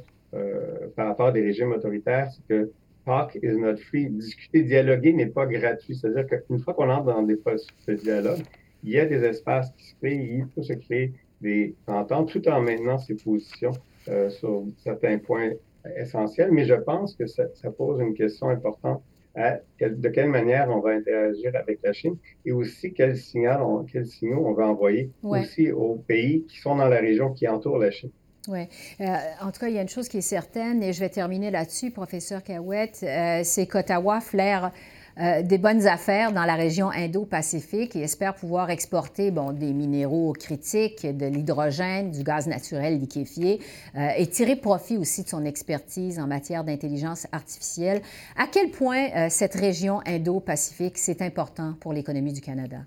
par 0.96 1.10
rapport 1.10 1.28
à 1.28 1.32
des 1.32 1.44
régimes 1.44 1.74
autoritaires, 1.74 2.28
c'est 2.32 2.48
que 2.48 2.72
talk 3.06 3.36
is 3.42 3.58
not 3.58 3.78
free. 3.78 4.10
Discuter, 4.10 4.64
dialoguer 4.64 5.14
n'est 5.14 5.28
pas 5.28 5.46
gratuit. 5.46 5.96
C'est-à-dire 5.96 6.26
qu'une 6.28 6.60
fois 6.60 6.74
qu'on 6.74 6.90
entre 6.90 7.06
dans 7.06 7.24
des 7.24 7.36
processus 7.36 7.74
de 7.88 7.96
dialogue, 7.96 8.42
il 8.84 8.92
y 8.92 9.00
a 9.00 9.06
des 9.06 9.24
espaces 9.24 9.72
qui 9.78 9.86
se 9.86 9.96
créent, 9.96 10.16
il 10.16 10.48
peut 10.48 10.64
se 10.64 10.74
créer 10.74 11.14
des 11.42 11.76
ententes 11.88 12.32
tout 12.32 12.48
en 12.48 12.62
maintenant 12.62 12.98
ses 12.98 13.16
positions 13.16 13.72
euh, 14.08 14.30
sur 14.30 14.64
certains 14.78 15.18
points 15.18 15.52
essentiels. 15.98 16.52
Mais 16.52 16.66
je 16.66 16.76
pense 16.76 17.16
que 17.16 17.28
ça, 17.28 17.46
pose 17.78 18.00
une 18.02 18.14
question 18.14 18.50
importante 18.50 19.02
de 19.36 20.10
quelle 20.10 20.30
manière 20.30 20.70
on 20.70 20.80
va 20.80 20.92
interagir 20.92 21.56
avec 21.56 21.80
la 21.84 21.92
Chine 21.92 22.18
et 22.46 22.52
aussi 22.52 22.94
quel 22.94 23.18
signal 23.18 23.62
quels 23.92 24.06
signaux 24.06 24.46
on 24.46 24.54
va 24.54 24.68
envoyer 24.68 25.10
aussi 25.24 25.72
aux 25.72 25.96
pays 25.96 26.44
qui 26.44 26.60
sont 26.60 26.76
dans 26.76 26.88
la 26.88 27.00
région 27.00 27.34
qui 27.34 27.48
entoure 27.48 27.80
la 27.80 27.90
Chine. 27.90 28.12
Oui. 28.50 28.68
Euh, 29.00 29.06
en 29.42 29.52
tout 29.52 29.60
cas, 29.62 29.70
il 29.70 29.76
y 29.76 29.80
a 29.80 29.82
une 29.82 29.90
chose 29.90 30.10
qui 30.10 30.18
est 30.18 30.22
certaine, 30.22 30.84
et 30.84 30.92
je 30.92 31.00
vais 31.00 31.10
terminer 31.10 31.50
là-dessus, 31.50 31.92
professeur 31.92 32.44
Cahouette, 32.44 33.00
euh, 33.04 33.42
c'est 33.44 33.68
qu'Ottawa 33.68 34.20
flaire 34.20 34.72
euh, 35.18 35.44
des 35.44 35.58
bonnes 35.58 35.88
affaires 35.88 36.34
dans 36.34 36.44
la 36.44 36.56
région 36.56 36.90
Indo-Pacifique 36.90 37.96
et 37.96 38.02
espère 38.02 38.34
pouvoir 38.34 38.70
exporter 38.70 39.32
bon, 39.32 39.54
des 39.54 39.72
minéraux 39.72 40.34
critiques, 40.34 41.06
de 41.06 41.26
l'hydrogène, 41.26 42.12
du 42.12 42.24
gaz 42.24 42.48
naturel 42.48 43.00
liquéfié 43.00 43.62
et 43.96 44.28
tirer 44.28 44.56
profit 44.56 44.98
aussi 44.98 45.24
de 45.24 45.30
son 45.30 45.46
expertise 45.46 46.20
en 46.20 46.26
matière 46.26 46.64
d'intelligence 46.64 47.28
artificielle. 47.32 48.02
À 48.36 48.48
quel 48.48 48.72
point 48.72 49.30
cette 49.30 49.54
région 49.54 50.02
Indo-Pacifique, 50.08 50.98
c'est 50.98 51.22
important 51.22 51.76
pour 51.80 51.94
l'économie 51.94 52.34
du 52.34 52.42
Canada? 52.42 52.80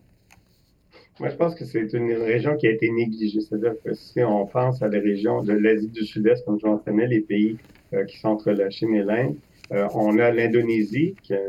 Moi, 1.18 1.30
je 1.30 1.36
pense 1.36 1.54
que 1.54 1.64
c'est 1.64 1.92
une 1.94 2.12
région 2.12 2.56
qui 2.56 2.66
a 2.66 2.70
été 2.70 2.90
négligée. 2.90 3.40
C'est-à-dire 3.40 3.74
que 3.82 3.94
si 3.94 4.22
on 4.22 4.46
pense 4.46 4.82
à 4.82 4.88
la 4.88 5.00
région 5.00 5.42
de 5.42 5.54
l'Asie 5.54 5.88
du 5.88 6.04
Sud-Est, 6.04 6.44
comme 6.44 6.60
je 6.60 6.66
mentionnais, 6.66 7.06
les 7.06 7.22
pays 7.22 7.56
euh, 7.94 8.04
qui 8.04 8.18
sont 8.18 8.28
entre 8.28 8.52
la 8.52 8.68
Chine 8.68 8.94
et 8.94 9.02
l'Inde, 9.02 9.36
euh, 9.72 9.88
on 9.94 10.18
a 10.18 10.30
l'Indonésie, 10.30 11.14
qui 11.22 11.32
est 11.32 11.40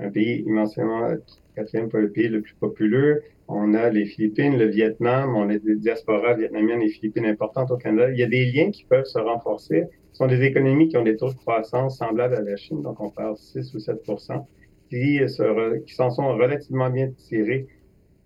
un 0.00 0.10
pays 0.10 0.42
immensément 0.44 1.08
quatrième 1.54 1.88
le 1.92 2.10
pays 2.10 2.28
le 2.28 2.40
plus 2.40 2.54
populeux. 2.54 3.22
On 3.46 3.74
a 3.74 3.90
les 3.90 4.06
Philippines, 4.06 4.58
le 4.58 4.66
Vietnam, 4.66 5.36
on 5.36 5.48
a 5.50 5.58
des 5.58 5.76
diasporas 5.76 6.34
vietnamiennes 6.34 6.82
et 6.82 6.88
philippines 6.88 7.26
importantes 7.26 7.70
au 7.70 7.76
Canada. 7.76 8.10
Il 8.10 8.18
y 8.18 8.24
a 8.24 8.26
des 8.26 8.46
liens 8.46 8.70
qui 8.70 8.84
peuvent 8.84 9.04
se 9.04 9.18
renforcer. 9.18 9.84
Ce 10.12 10.18
sont 10.18 10.26
des 10.26 10.42
économies 10.42 10.88
qui 10.88 10.96
ont 10.96 11.04
des 11.04 11.16
taux 11.16 11.30
de 11.30 11.36
croissance 11.36 11.98
semblables 11.98 12.34
à 12.34 12.40
la 12.40 12.56
Chine, 12.56 12.82
donc 12.82 13.00
on 13.00 13.10
parle 13.10 13.36
6 13.36 13.74
ou 13.74 13.78
7 13.78 14.02
qui, 14.90 15.20
s'en 15.94 16.10
sont 16.10 16.28
relativement 16.36 16.90
bien 16.90 17.10
tirés 17.10 17.66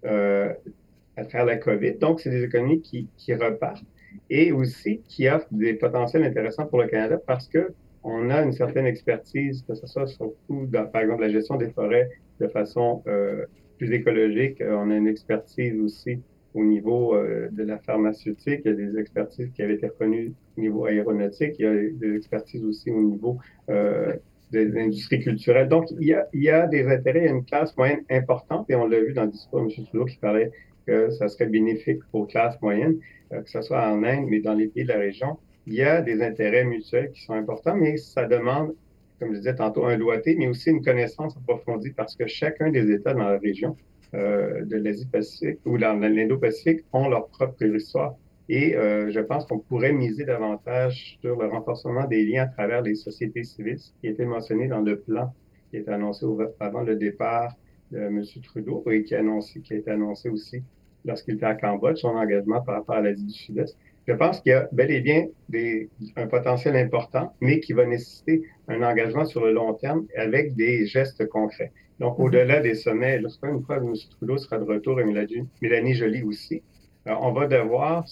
à 0.04 1.24
travers 1.24 1.46
la 1.46 1.56
COVID. 1.56 1.94
Donc, 1.94 2.20
c'est 2.20 2.30
des 2.30 2.44
économies 2.44 2.80
qui, 2.80 3.34
repartent 3.34 3.84
et 4.30 4.52
aussi 4.52 5.00
qui 5.08 5.28
offrent 5.28 5.48
des 5.50 5.74
potentiels 5.74 6.24
intéressants 6.24 6.66
pour 6.66 6.80
le 6.80 6.88
Canada 6.88 7.18
parce 7.26 7.48
que 7.48 7.72
on 8.04 8.30
a 8.30 8.42
une 8.42 8.52
certaine 8.52 8.86
expertise, 8.86 9.64
que 9.66 9.74
ce 9.74 9.86
soit 9.86 10.06
surtout 10.06 10.66
dans, 10.66 10.86
par 10.86 11.02
exemple, 11.02 11.22
la 11.22 11.30
gestion 11.30 11.56
des 11.56 11.70
forêts 11.70 12.08
de 12.40 12.46
façon 12.48 13.02
euh, 13.06 13.44
plus 13.76 13.92
écologique. 13.92 14.62
On 14.66 14.90
a 14.90 14.96
une 14.96 15.08
expertise 15.08 15.78
aussi 15.80 16.20
au 16.54 16.64
niveau 16.64 17.14
euh, 17.14 17.48
de 17.50 17.64
la 17.64 17.78
pharmaceutique. 17.78 18.62
Il 18.64 18.68
y 18.68 18.74
a 18.74 18.76
des 18.76 18.98
expertises 18.98 19.50
qui 19.52 19.62
avaient 19.62 19.74
été 19.74 19.88
reconnues 19.88 20.32
au 20.56 20.60
niveau 20.60 20.86
aéronautique. 20.86 21.56
Il 21.58 21.64
y 21.64 21.68
a 21.68 21.74
des 21.74 22.16
expertises 22.16 22.64
aussi 22.64 22.90
au 22.90 23.02
niveau 23.02 23.38
euh, 23.68 24.14
des 24.50 24.76
industries 24.78 25.20
culturelles. 25.20 25.68
Donc, 25.68 25.90
il 26.00 26.08
y, 26.08 26.14
a, 26.14 26.26
il 26.32 26.42
y 26.42 26.50
a 26.50 26.66
des 26.66 26.86
intérêts, 26.86 27.20
il 27.20 27.26
y 27.26 27.28
a 27.28 27.32
une 27.32 27.44
classe 27.44 27.76
moyenne 27.76 28.04
importante, 28.10 28.68
et 28.70 28.74
on 28.74 28.86
l'a 28.86 29.00
vu 29.00 29.12
dans 29.12 29.24
le 29.24 29.30
discours 29.30 29.60
de 29.60 29.66
M. 29.66 29.86
Trudeau 29.86 30.04
qui 30.04 30.16
parlait 30.16 30.50
que 30.86 31.10
ça 31.10 31.28
serait 31.28 31.46
bénéfique 31.46 32.00
aux 32.12 32.24
classes 32.24 32.60
moyennes, 32.62 32.98
euh, 33.32 33.42
que 33.42 33.50
ce 33.50 33.60
soit 33.60 33.86
en 33.86 34.02
Inde, 34.02 34.26
mais 34.28 34.40
dans 34.40 34.54
les 34.54 34.68
pays 34.68 34.84
de 34.84 34.88
la 34.88 34.98
région. 34.98 35.38
Il 35.66 35.74
y 35.74 35.82
a 35.82 36.00
des 36.00 36.22
intérêts 36.22 36.64
mutuels 36.64 37.10
qui 37.12 37.22
sont 37.22 37.34
importants, 37.34 37.76
mais 37.76 37.98
ça 37.98 38.24
demande, 38.24 38.74
comme 39.20 39.32
je 39.32 39.38
disais 39.38 39.54
tantôt, 39.54 39.84
un 39.84 39.98
doigté, 39.98 40.34
mais 40.36 40.48
aussi 40.48 40.70
une 40.70 40.82
connaissance 40.82 41.36
approfondie 41.36 41.90
parce 41.90 42.16
que 42.16 42.26
chacun 42.26 42.70
des 42.70 42.90
États 42.90 43.12
dans 43.12 43.28
la 43.28 43.38
région 43.38 43.76
euh, 44.14 44.64
de 44.64 44.76
l'Asie-Pacifique 44.76 45.58
ou 45.66 45.76
dans 45.76 45.92
l'Indo-Pacifique 46.00 46.84
ont 46.94 47.10
leur 47.10 47.28
propre 47.28 47.62
histoire. 47.62 48.14
Et 48.48 48.76
euh, 48.76 49.10
je 49.10 49.20
pense 49.20 49.44
qu'on 49.46 49.58
pourrait 49.58 49.92
miser 49.92 50.24
davantage 50.24 51.18
sur 51.20 51.40
le 51.40 51.48
renforcement 51.48 52.06
des 52.06 52.24
liens 52.24 52.44
à 52.44 52.46
travers 52.46 52.82
les 52.82 52.94
sociétés 52.94 53.44
civiles, 53.44 53.78
qui 54.00 54.06
était 54.06 54.24
mentionné 54.24 54.68
dans 54.68 54.80
le 54.80 54.98
plan 54.98 55.32
qui 55.70 55.76
est 55.76 55.88
annoncé 55.88 56.26
avant 56.60 56.82
le 56.82 56.96
départ 56.96 57.54
de 57.90 57.98
M. 57.98 58.22
Trudeau 58.42 58.82
et 58.90 59.02
qui, 59.04 59.14
a 59.14 59.20
annoncé, 59.20 59.60
qui 59.60 59.74
a 59.74 59.76
été 59.76 59.90
annoncé 59.90 60.28
aussi 60.28 60.62
lorsqu'il 61.04 61.34
était 61.34 61.46
à 61.46 61.54
Cambodge, 61.54 61.98
son 61.98 62.08
engagement 62.08 62.60
par 62.62 62.76
rapport 62.76 62.96
à 62.96 63.00
l'Asie 63.00 63.24
du 63.24 63.32
Sud-Est. 63.32 63.76
Je 64.06 64.14
pense 64.14 64.40
qu'il 64.40 64.52
y 64.52 64.54
a 64.54 64.68
bel 64.72 64.90
et 64.90 65.00
bien 65.00 65.26
des, 65.48 65.90
un 66.16 66.26
potentiel 66.26 66.76
important, 66.76 67.34
mais 67.40 67.60
qui 67.60 67.74
va 67.74 67.84
nécessiter 67.84 68.42
un 68.66 68.82
engagement 68.82 69.26
sur 69.26 69.44
le 69.44 69.52
long 69.52 69.74
terme 69.74 70.06
avec 70.16 70.54
des 70.54 70.86
gestes 70.86 71.28
concrets. 71.28 71.72
Donc, 72.00 72.16
mm-hmm. 72.16 72.22
au-delà 72.22 72.60
des 72.60 72.74
sommets, 72.74 73.18
lorsqu'une 73.20 73.62
fois 73.62 73.76
M. 73.76 73.92
Trudeau 74.16 74.38
sera 74.38 74.58
de 74.58 74.64
retour 74.64 75.00
et 75.00 75.04
Mélanie, 75.04 75.94
Joly 75.94 76.22
aussi, 76.22 76.62
euh, 77.06 77.14
on 77.20 77.32
va 77.32 77.46
devoir 77.46 78.06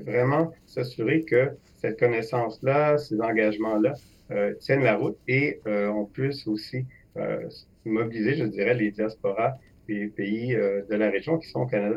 vraiment 0.00 0.52
s'assurer 0.66 1.22
que 1.22 1.50
cette 1.76 1.98
connaissance-là, 1.98 2.98
ces 2.98 3.20
engagements-là 3.20 3.94
euh, 4.30 4.54
tiennent 4.54 4.84
la 4.84 4.96
route 4.96 5.16
et 5.26 5.60
euh, 5.66 5.88
on 5.88 6.04
puisse 6.04 6.46
aussi 6.46 6.84
euh, 7.16 7.48
mobiliser, 7.84 8.34
je 8.34 8.44
dirais, 8.44 8.74
les 8.74 8.90
diasporas 8.90 9.56
des 9.88 10.06
pays 10.06 10.54
de 10.54 10.94
la 10.94 11.10
région 11.10 11.36
qui 11.38 11.48
sont 11.48 11.62
au 11.62 11.66
Canada. 11.66 11.96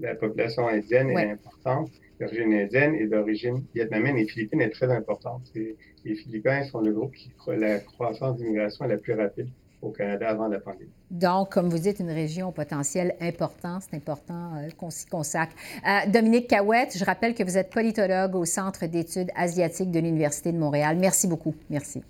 La, 0.00 0.16
population 0.16 0.66
indienne 0.66 1.10
est 1.10 1.30
importante, 1.30 1.88
d'origine 2.18 2.52
indienne 2.52 2.96
et 2.96 3.06
d'origine 3.06 3.62
vietnamienne 3.72 4.16
et 4.16 4.26
philippine 4.26 4.60
est 4.60 4.70
très 4.70 4.90
importante. 4.90 5.42
les 5.54 6.14
Philippins 6.16 6.64
sont 6.64 6.80
le 6.80 6.92
groupe 6.92 7.14
qui 7.14 7.30
la 7.46 7.78
croissance 7.78 8.38
d'immigration 8.38 8.86
est 8.86 8.88
la 8.88 8.98
plus 8.98 9.12
rapide 9.12 9.50
au 9.82 9.90
Canada 9.90 10.28
avant 10.28 10.48
la 10.48 10.58
pandémie. 10.60 10.90
Donc, 11.10 11.52
comme 11.52 11.68
vous 11.68 11.78
dites, 11.78 12.00
une 12.00 12.10
région 12.10 12.48
au 12.48 12.52
potentiel 12.52 13.14
important. 13.20 13.78
C'est 13.80 13.96
important 13.96 14.56
euh, 14.56 14.68
qu'on 14.76 14.90
s'y 14.90 15.06
consacre. 15.06 15.52
Euh, 15.86 16.10
Dominique 16.10 16.48
Cahouette, 16.48 16.96
je 16.98 17.04
rappelle 17.04 17.34
que 17.34 17.42
vous 17.42 17.56
êtes 17.56 17.70
politologue 17.70 18.34
au 18.34 18.44
Centre 18.44 18.86
d'études 18.86 19.30
asiatiques 19.34 19.90
de 19.90 20.00
l'Université 20.00 20.52
de 20.52 20.58
Montréal. 20.58 20.96
Merci 20.98 21.26
beaucoup. 21.26 21.54
Merci. 21.68 22.02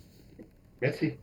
Merci. 0.81 1.17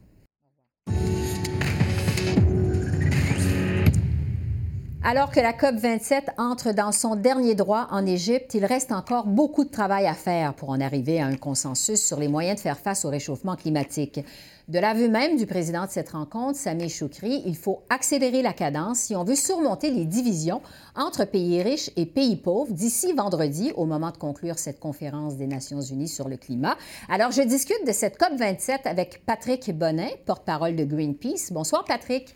Alors 5.09 5.31
que 5.31 5.39
la 5.39 5.53
COP27 5.53 6.31
entre 6.37 6.73
dans 6.73 6.91
son 6.91 7.15
dernier 7.15 7.55
droit 7.55 7.87
en 7.91 8.05
Égypte, 8.05 8.55
il 8.55 8.65
reste 8.65 8.91
encore 8.91 9.25
beaucoup 9.25 9.63
de 9.63 9.69
travail 9.69 10.05
à 10.05 10.13
faire 10.13 10.53
pour 10.53 10.69
en 10.69 10.81
arriver 10.81 11.21
à 11.21 11.27
un 11.27 11.37
consensus 11.37 12.05
sur 12.05 12.19
les 12.19 12.27
moyens 12.27 12.57
de 12.57 12.61
faire 12.61 12.77
face 12.77 13.05
au 13.05 13.09
réchauffement 13.09 13.55
climatique. 13.55 14.19
De 14.67 14.79
l'aveu 14.79 15.07
même 15.07 15.37
du 15.37 15.45
président 15.45 15.85
de 15.85 15.91
cette 15.91 16.09
rencontre, 16.09 16.59
Sameh 16.59 16.89
Choukri, 16.89 17.41
il 17.45 17.55
faut 17.55 17.83
accélérer 17.89 18.41
la 18.41 18.51
cadence 18.51 18.99
si 18.99 19.15
on 19.15 19.23
veut 19.23 19.37
surmonter 19.37 19.91
les 19.91 20.03
divisions 20.03 20.61
entre 20.93 21.23
pays 21.23 21.63
riches 21.63 21.89
et 21.95 22.05
pays 22.05 22.35
pauvres 22.35 22.73
d'ici 22.73 23.13
vendredi, 23.13 23.71
au 23.77 23.85
moment 23.85 24.11
de 24.11 24.17
conclure 24.17 24.59
cette 24.59 24.81
conférence 24.81 25.37
des 25.37 25.47
Nations 25.47 25.79
unies 25.79 26.09
sur 26.09 26.27
le 26.27 26.35
climat. 26.35 26.75
Alors, 27.07 27.31
je 27.31 27.43
discute 27.43 27.87
de 27.87 27.93
cette 27.93 28.19
COP27 28.19 28.79
avec 28.83 29.25
Patrick 29.25 29.71
Bonnet, 29.71 30.21
porte-parole 30.25 30.75
de 30.75 30.83
Greenpeace. 30.83 31.53
Bonsoir, 31.53 31.85
Patrick. 31.85 32.35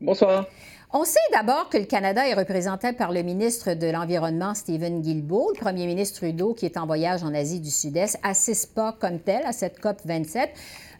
Bonsoir. 0.00 0.46
On 0.92 1.04
sait 1.04 1.18
d'abord 1.32 1.68
que 1.68 1.78
le 1.78 1.84
Canada 1.84 2.28
est 2.28 2.34
représenté 2.34 2.92
par 2.92 3.12
le 3.12 3.22
ministre 3.22 3.74
de 3.74 3.88
l'Environnement, 3.88 4.54
Stephen 4.54 5.02
Guilbeault. 5.02 5.50
Le 5.54 5.58
premier 5.58 5.84
ministre 5.84 6.20
Trudeau, 6.20 6.54
qui 6.54 6.64
est 6.64 6.76
en 6.76 6.86
voyage 6.86 7.24
en 7.24 7.34
Asie 7.34 7.60
du 7.60 7.70
Sud-Est, 7.70 8.20
assiste 8.22 8.72
pas 8.72 8.96
comme 9.00 9.18
tel 9.18 9.42
à 9.46 9.52
cette 9.52 9.80
COP 9.80 9.96
27. 10.04 10.48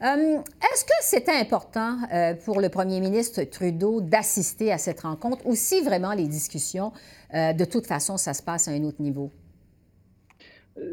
Euh, 0.02 0.38
est-ce 0.72 0.84
que 0.84 0.90
c'était 1.02 1.36
important 1.36 1.98
euh, 2.12 2.34
pour 2.34 2.60
le 2.60 2.68
premier 2.68 2.98
ministre 2.98 3.44
Trudeau 3.44 4.00
d'assister 4.00 4.72
à 4.72 4.78
cette 4.78 5.00
rencontre 5.00 5.46
ou 5.46 5.54
si 5.54 5.80
vraiment 5.82 6.14
les 6.14 6.26
discussions, 6.26 6.92
euh, 7.32 7.52
de 7.52 7.64
toute 7.64 7.86
façon, 7.86 8.16
ça 8.16 8.34
se 8.34 8.42
passe 8.42 8.66
à 8.66 8.72
un 8.72 8.82
autre 8.82 9.00
niveau? 9.00 9.30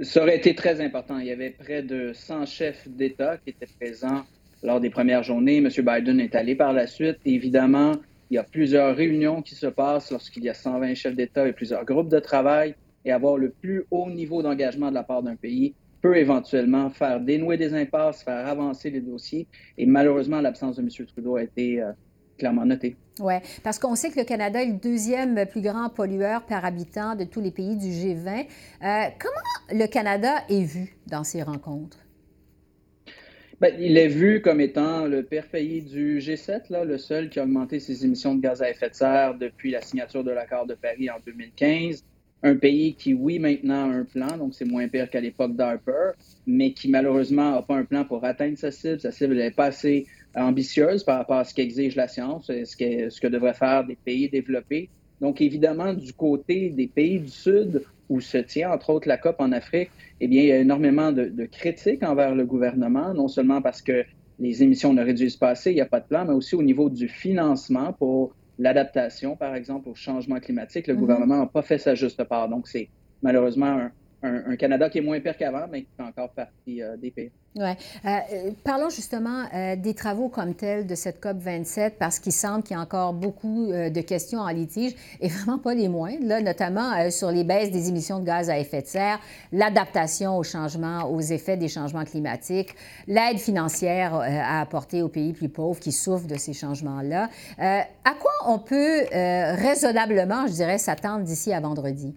Ça 0.03 0.21
aurait 0.21 0.38
été 0.38 0.53
très 0.53 0.81
important. 0.81 1.17
Il 1.17 1.25
y 1.25 1.31
avait 1.31 1.50
près 1.50 1.81
de 1.81 2.13
100 2.13 2.45
chefs 2.45 2.88
d'État 2.88 3.38
qui 3.38 3.50
étaient 3.50 3.67
présents 3.79 4.23
lors 4.62 4.79
des 4.79 4.91
premières 4.91 5.23
journées. 5.23 5.57
M. 5.57 5.67
Biden 5.67 6.19
est 6.19 6.35
allé 6.35 6.55
par 6.55 6.73
la 6.73 6.85
suite. 6.85 7.17
Évidemment, 7.25 7.93
il 8.29 8.35
y 8.35 8.37
a 8.37 8.43
plusieurs 8.43 8.95
réunions 8.95 9.41
qui 9.41 9.55
se 9.55 9.67
passent 9.67 10.11
lorsqu'il 10.11 10.43
y 10.43 10.49
a 10.49 10.53
120 10.53 10.95
chefs 10.95 11.15
d'État 11.15 11.47
et 11.47 11.53
plusieurs 11.53 11.85
groupes 11.85 12.09
de 12.09 12.19
travail. 12.19 12.75
Et 13.05 13.11
avoir 13.11 13.37
le 13.37 13.49
plus 13.49 13.85
haut 13.91 14.09
niveau 14.09 14.41
d'engagement 14.41 14.89
de 14.89 14.95
la 14.95 15.03
part 15.03 15.23
d'un 15.23 15.35
pays 15.35 15.75
peut 16.01 16.17
éventuellement 16.17 16.89
faire 16.89 17.19
dénouer 17.19 17.57
des 17.57 17.73
impasses, 17.73 18.23
faire 18.23 18.47
avancer 18.47 18.89
les 18.89 19.01
dossiers. 19.01 19.47
Et 19.77 19.85
malheureusement, 19.85 20.41
l'absence 20.41 20.77
de 20.77 20.81
M. 20.81 20.89
Trudeau 21.07 21.35
a 21.35 21.43
été 21.43 21.81
euh, 21.81 21.91
clairement 22.37 22.65
notée. 22.65 22.95
Oui, 23.19 23.35
parce 23.63 23.79
qu'on 23.79 23.95
sait 23.95 24.09
que 24.09 24.19
le 24.19 24.25
Canada 24.25 24.61
est 24.61 24.67
le 24.67 24.79
deuxième 24.79 25.45
plus 25.45 25.61
grand 25.61 25.89
pollueur 25.89 26.43
par 26.45 26.65
habitant 26.65 27.15
de 27.15 27.23
tous 27.23 27.41
les 27.41 27.51
pays 27.51 27.77
du 27.77 27.87
G20. 27.87 28.47
Euh, 28.83 29.05
comment 29.19 29.79
le 29.79 29.85
Canada 29.87 30.43
est 30.49 30.63
vu 30.63 30.97
dans 31.07 31.23
ces 31.23 31.43
rencontres? 31.43 32.02
Ben, 33.63 33.74
il 33.79 33.98
est 33.98 34.10
vu 34.10 34.41
comme 34.41 34.60
étant 34.60 35.05
le 35.05 35.24
père 35.24 35.48
pays 35.48 35.82
du 35.82 36.20
G7, 36.20 36.63
là, 36.70 36.84
le 36.84 36.98
seul 36.98 37.29
qui 37.29 37.39
a 37.39 37.43
augmenté 37.43 37.79
ses 37.79 38.03
émissions 38.03 38.36
de 38.36 38.41
gaz 38.41 38.62
à 38.62 38.70
effet 38.70 38.89
de 38.89 38.93
serre 38.93 39.36
depuis 39.36 39.72
la 39.72 39.79
signature 39.79 40.22
de 40.22 40.32
l'accord 40.32 40.65
de 40.65 40.74
Paris 40.74 41.10
en 41.10 41.15
2015. 41.25 42.03
Un 42.43 42.58
pays 42.58 42.93
qui, 42.93 43.13
oui, 43.13 43.39
maintenant 43.39 43.89
a 43.89 43.93
un 43.93 44.03
plan, 44.03 44.36
donc 44.38 44.53
c'est 44.53 44.65
moins 44.65 44.89
pire 44.89 45.10
qu'à 45.10 45.22
l'époque 45.22 45.55
d'Harper, 45.55 46.12
mais 46.46 46.74
qui 46.74 46.89
malheureusement 46.89 47.51
n'a 47.51 47.62
pas 47.62 47.77
un 47.77 47.86
plan 47.86 48.03
pour 48.03 48.25
atteindre 48.25 48.58
sa 48.58 48.70
cible. 48.70 49.00
Sa 49.00 49.12
cible 49.12 49.36
n'est 49.36 49.51
pas 49.51 49.67
assez 49.67 50.08
ambitieuse 50.36 51.05
par 51.05 51.20
rapport 51.20 51.38
à 51.38 51.46
ce 51.46 51.53
qu'exige 51.53 51.96
la 51.96 52.10
science, 52.10 52.48
ce 52.48 52.75
que, 52.75 53.10
ce 53.10 53.22
que 53.22 53.27
devraient 53.27 53.53
faire 53.53 53.86
des 53.86 53.96
pays 53.96 54.27
développés. 54.27 54.89
Donc, 55.22 55.39
évidemment, 55.39 55.93
du 55.93 56.12
côté 56.12 56.70
des 56.70 56.88
pays 56.88 57.17
du 57.17 57.29
Sud, 57.29 57.82
où 58.10 58.19
se 58.19 58.38
tient 58.38 58.72
entre 58.72 58.89
autres 58.89 59.07
la 59.07 59.17
COP 59.17 59.38
en 59.39 59.51
Afrique, 59.51 59.89
eh 60.19 60.27
bien, 60.27 60.41
il 60.41 60.48
y 60.48 60.51
a 60.51 60.60
énormément 60.60 61.12
de, 61.12 61.45
critiques 61.45 62.03
envers 62.03 62.36
le 62.36 62.45
gouvernement, 62.45 63.13
non 63.13 63.27
seulement 63.27 63.62
parce 63.62 63.81
que 63.81 64.03
les 64.39 64.63
émissions 64.63 64.93
ne 64.93 65.03
réduisent 65.03 65.38
pas 65.38 65.50
assez, 65.50 65.72
il 65.72 65.75
n'y 65.75 65.81
a 65.81 65.86
pas 65.86 66.00
de 66.00 66.07
plan, 66.07 66.25
mais 66.25 66.33
aussi 66.33 66.55
au 66.55 66.63
niveau 66.63 66.89
du 66.89 67.07
financement 67.07 67.93
pour 67.93 68.36
l'adaptation, 68.60 69.36
par 69.36 69.55
exemple, 69.55 69.89
au 69.89 69.95
changement 69.95 70.39
climatique. 70.39 70.88
Le 70.88 70.93
mm-hmm. 70.93 70.98
gouvernement 70.98 71.38
n'a 71.39 71.45
pas 71.45 71.62
fait 71.62 71.77
sa 71.77 71.95
juste 71.95 72.24
part. 72.24 72.50
Donc, 72.50 72.67
c'est 72.67 72.89
malheureusement 73.22 73.65
un, 73.67 73.91
un, 74.23 74.55
Canada 74.55 74.89
qui 74.89 74.99
est 74.99 75.01
moins 75.01 75.19
pire 75.19 75.37
qu'avant, 75.37 75.65
mais 75.69 75.81
qui 75.81 75.89
fait 75.95 76.03
encore 76.03 76.29
partie 76.29 76.81
euh, 76.81 76.95
des 76.97 77.11
pays. 77.11 77.31
Oui. 77.55 77.63
Euh, 77.63 78.07
euh, 78.07 78.51
parlons 78.63 78.89
justement 78.89 79.43
des 79.77 79.93
travaux 79.93 80.27
comme 80.27 80.55
tels 80.55 80.87
de 80.87 80.95
cette 80.95 81.19
COP 81.21 81.37
27, 81.37 81.99
parce 81.99 82.17
qu'il 82.17 82.31
semble 82.31 82.63
qu'il 82.63 82.75
y 82.75 82.79
a 82.79 82.81
encore 82.81 83.13
beaucoup 83.13 83.67
de 83.67 84.01
questions 84.01 84.39
en 84.39 84.47
litige, 84.49 84.95
et 85.21 85.27
vraiment 85.27 85.59
pas 85.59 85.75
les 85.75 85.87
moindres, 85.87 86.25
là, 86.25 86.41
notamment 86.41 87.11
sur 87.11 87.29
les 87.29 87.43
baisses 87.43 87.69
des 87.69 87.89
émissions 87.89 88.19
de 88.19 88.25
gaz 88.25 88.49
à 88.49 88.57
effet 88.57 88.81
de 88.81 88.87
serre, 88.87 89.19
l'adaptation 89.51 90.35
au 90.37 90.43
changement, 90.43 91.03
aux 91.11 91.21
effets 91.21 91.57
des 91.57 91.67
changements 91.67 92.05
climatiques, 92.05 92.75
l'aide 93.07 93.37
financière 93.37 94.15
à 94.15 94.61
apporter 94.61 95.03
aux 95.03 95.09
pays 95.09 95.33
plus 95.33 95.49
pauvres 95.49 95.79
qui 95.79 95.91
souffrent 95.91 96.27
de 96.27 96.37
ces 96.37 96.53
changements-là. 96.53 97.29
à 97.59 98.13
quoi 98.19 98.31
on 98.47 98.57
peut 98.57 99.03
raisonnablement, 99.11 100.47
je 100.47 100.53
dirais, 100.53 100.79
s'attendre 100.79 101.23
d'ici 101.23 101.53
à 101.53 101.59
vendredi? 101.59 102.15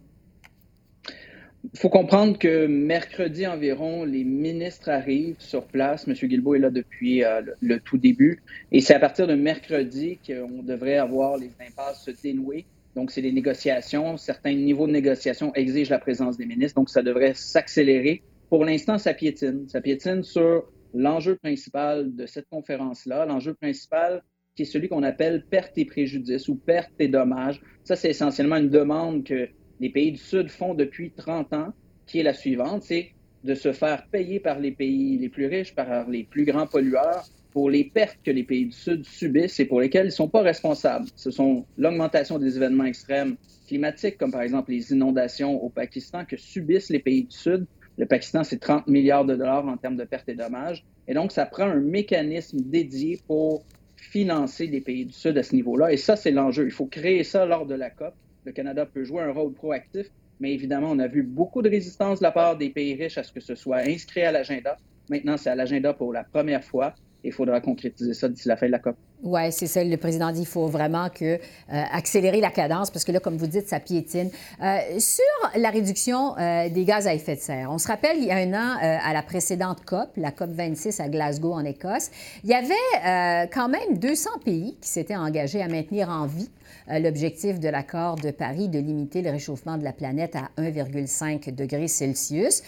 Il 1.73 1.78
faut 1.80 1.88
comprendre 1.88 2.38
que 2.38 2.66
mercredi 2.66 3.46
environ, 3.46 4.04
les 4.04 4.25
ministres 4.25 4.88
arrivent 4.88 5.40
sur 5.40 5.66
place. 5.66 6.06
M. 6.06 6.14
Guilbeault 6.14 6.54
est 6.54 6.61
là 6.61 6.70
depuis 6.70 7.25
euh, 7.25 7.42
le, 7.61 7.80
tout 7.80 7.99
début. 7.99 8.42
Et 8.73 8.80
c'est 8.80 8.94
à 8.94 9.00
partir 9.00 9.26
de 9.26 9.35
mercredi 9.35 10.18
qu'on 10.25 10.62
devrait 10.62 10.96
avoir 10.96 11.37
les 11.38 11.50
impasses 11.61 12.04
se 12.04 12.11
dénouer. 12.23 12.66
Donc, 12.94 13.11
c'est 13.11 13.20
les 13.20 13.32
négociations. 13.32 14.16
Certains 14.16 14.54
niveaux 14.54 14.87
de 14.87 14.92
négociation 14.92 15.52
exigent 15.54 15.90
la 15.90 15.99
présence 15.99 16.37
des 16.37 16.46
ministres. 16.46 16.78
Donc, 16.78 16.88
ça 16.88 17.02
devrait 17.02 17.35
s'accélérer. 17.35 18.23
Pour 18.49 18.64
l'instant, 18.64 18.99
ça 18.99 19.12
piétine. 19.12 19.68
Ça 19.68 19.80
piétine 19.80 20.23
sur 20.23 20.64
l'enjeu 20.94 21.37
principal 21.37 22.14
de 22.14 22.26
cette 22.26 22.49
conférence-là. 22.49 23.26
L'enjeu 23.26 23.54
principal 23.54 24.23
qui 24.54 24.62
est 24.62 24.66
celui 24.66 24.88
qu'on 24.88 25.02
appelle 25.02 25.44
perte 25.50 25.76
et 25.76 25.85
préjudice 25.85 26.49
ou 26.49 26.54
perte 26.54 26.92
et 26.99 27.08
dommages. 27.08 27.61
Ça, 27.85 27.96
c'est 27.96 28.11
essentiellement 28.11 28.56
une 28.56 28.70
demande 28.70 29.25
que 29.25 29.49
les 29.80 29.90
pays 29.90 30.12
du 30.12 30.18
Sud 30.18 30.49
font 30.49 30.75
depuis 30.75 31.11
30 31.11 31.52
ans, 31.52 31.73
qui 32.06 32.21
est 32.21 32.23
la 32.23 32.35
suivante, 32.35 32.83
c'est 32.83 33.12
de 33.45 33.54
se 33.54 33.73
faire 33.73 34.06
payer 34.09 34.40
par 34.40 34.59
les 34.59 34.73
pays 34.73 35.18
les 35.18 35.28
plus 35.28 35.47
riches, 35.47 35.75
par 35.75 36.09
les 36.09 36.25
plus 36.25 36.45
grands 36.45 36.66
pollueurs, 36.66 37.25
pour 37.52 37.71
les 37.71 37.85
pertes 37.85 38.18
que 38.23 38.30
les 38.30 38.45
pays 38.45 38.66
du 38.66 38.73
Sud 38.73 39.06
subissent 39.06 39.59
et 39.61 39.64
pour 39.64 39.80
lesquelles 39.80 40.06
ils 40.06 40.09
ne 40.09 40.14
sont 40.14 40.28
pas 40.28 40.42
responsables. 40.42 41.06
Ce 41.16 41.30
sont 41.30 41.64
l'augmentation 41.78 42.38
des 42.38 42.56
événements 42.56 42.85
extrêmes 42.85 43.37
climatiques, 43.66 44.18
comme 44.18 44.30
par 44.30 44.42
exemple 44.42 44.73
les 44.73 44.92
inondations 44.92 45.62
au 45.62 45.71
Pakistan, 45.71 46.25
que 46.25 46.37
subissent 46.37 46.90
les 46.90 46.99
pays 46.99 47.25
du 47.25 47.37
Sud. 47.37 47.66
Le 47.97 48.04
Pakistan, 48.04 48.45
c'est 48.45 48.59
30 48.59 48.88
milliards 48.88 49.25
de 49.25 49.35
dollars 49.35 49.66
en 49.66 49.78
termes 49.78 49.97
de 49.97 50.04
pertes 50.04 50.28
et 50.28 50.35
dommages. 50.35 50.85
Et 51.09 51.14
donc, 51.14 51.33
ça 51.33 51.47
prend 51.47 51.64
un 51.64 51.80
mécanisme 51.80 52.59
dédié 52.61 53.21
pour 53.26 53.64
financer 53.97 54.66
les 54.66 54.83
pays 54.83 55.06
du 55.06 55.14
Sud 55.14 55.38
à 55.38 55.42
ce 55.42 55.54
niveau-là. 55.54 55.92
Et 55.92 55.97
ça, 55.97 56.14
c'est 56.16 56.33
l'enjeu. 56.33 56.66
Il 56.66 56.73
faut 56.73 56.87
créer 56.87 57.25
ça 57.25 57.47
lors 57.47 57.64
de 57.64 57.75
la 57.75 57.88
COP 57.88 58.14
le 58.47 58.53
Canada 58.53 58.87
peut 58.87 59.05
jouer 59.05 59.23
un 59.23 59.33
rôle 59.33 59.53
proactif, 59.53 60.07
mais 60.41 60.55
évidemment, 60.55 60.91
on 60.91 60.99
a 60.99 61.09
vu 61.09 61.23
beaucoup 61.23 61.61
de 61.61 61.69
résistance 61.69 62.21
de 62.21 62.25
la 62.25 62.33
part 62.33 62.57
des 62.57 62.71
pays 62.71 62.95
riches 62.95 63.19
à 63.19 63.23
ce 63.23 63.33
que 63.33 63.41
ce 63.41 63.55
soit 63.55 63.79
inscrit 63.79 64.23
à 64.23 64.33
l'agenda. 64.33 64.76
Maintenant, 65.11 65.37
c'est 65.37 65.50
à 65.50 65.55
l'agenda 65.55 65.93
pour 65.93 66.12
la 66.12 66.25
première 66.25 66.65
fois 66.65 66.95
il 67.26 67.33
faudra 67.33 67.61
concrétiser 67.61 68.15
ça 68.15 68.29
d'ici 68.29 68.49
la 68.49 68.57
fin 68.57 68.67
de 68.67 68.73
la 68.73 68.79
COP. 68.79 68.97
Oui, 69.26 69.50
c'est 69.50 69.66
ça. 69.66 69.83
Le 69.83 69.97
président 69.97 70.30
dit 70.30 70.38
qu'il 70.38 70.47
faut 70.47 70.68
vraiment 70.68 71.09
euh, 71.21 71.37
accélérer 71.68 72.40
la 72.40 72.50
cadence 72.50 72.92
parce 72.92 73.04
que 73.04 73.11
là, 73.11 73.18
comme 73.18 73.37
vous 73.37 73.49
dites, 73.49 73.68
ça 73.68 73.80
piétine. 73.80 74.30
Euh, 74.62 74.78
sur 75.00 75.25
la 75.56 75.71
réduction 75.71 76.38
euh, 76.38 76.68
des 76.68 76.85
gaz 76.85 77.09
à 77.09 77.14
effet 77.14 77.35
de 77.35 77.40
serre, 77.40 77.73
on 77.73 77.78
se 77.78 77.88
rappelle, 77.88 78.18
il 78.18 78.26
y 78.26 78.30
a 78.30 78.37
un 78.37 78.54
an, 78.54 78.76
à 78.80 79.12
la 79.12 79.23
précédente 79.23 79.85
COP, 79.85 80.11
la 80.16 80.30
COP 80.30 80.50
26 80.50 81.00
à 81.00 81.09
Glasgow, 81.09 81.54
en 81.54 81.64
Écosse, 81.64 82.11
il 82.45 82.50
y 82.50 82.54
avait 82.54 83.49
quand 83.52 83.68
même 83.68 83.99
200 83.99 84.30
pays 84.45 84.76
qui 84.80 84.88
s'étaient 84.88 85.16
engagés 85.16 85.61
à 85.61 85.66
maintenir 85.66 86.09
en 86.09 86.26
vie 86.26 86.49
l'objectif 86.88 87.59
de 87.59 87.68
l'accord 87.68 88.14
de 88.14 88.30
Paris 88.30 88.68
de 88.68 88.78
limiter 88.78 89.23
le 89.23 89.30
réchauffement 89.30 89.76
de 89.76 89.83
la 89.83 89.92
planète 89.92 90.37
à 90.37 90.50
1,5 90.61 91.52
degré 91.52 91.88
Celsius. 91.88 92.62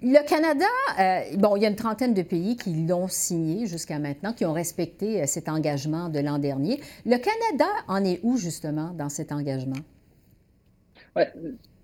Le 0.00 0.24
Canada, 0.28 0.64
euh, 1.00 1.36
bon, 1.38 1.56
il 1.56 1.62
y 1.62 1.66
a 1.66 1.68
une 1.68 1.74
trentaine 1.74 2.14
de 2.14 2.22
pays 2.22 2.56
qui 2.56 2.86
l'ont 2.86 3.08
signé 3.08 3.66
jusqu'à 3.66 3.98
maintenant, 3.98 4.32
qui 4.32 4.44
ont 4.44 4.52
respecté 4.52 5.20
euh, 5.20 5.26
cet 5.26 5.48
engagement 5.48 6.08
de 6.08 6.20
l'an 6.20 6.38
dernier. 6.38 6.80
Le 7.04 7.16
Canada 7.16 7.66
en 7.88 8.04
est 8.04 8.20
où 8.22 8.36
justement 8.36 8.92
dans 8.92 9.08
cet 9.08 9.32
engagement? 9.32 9.80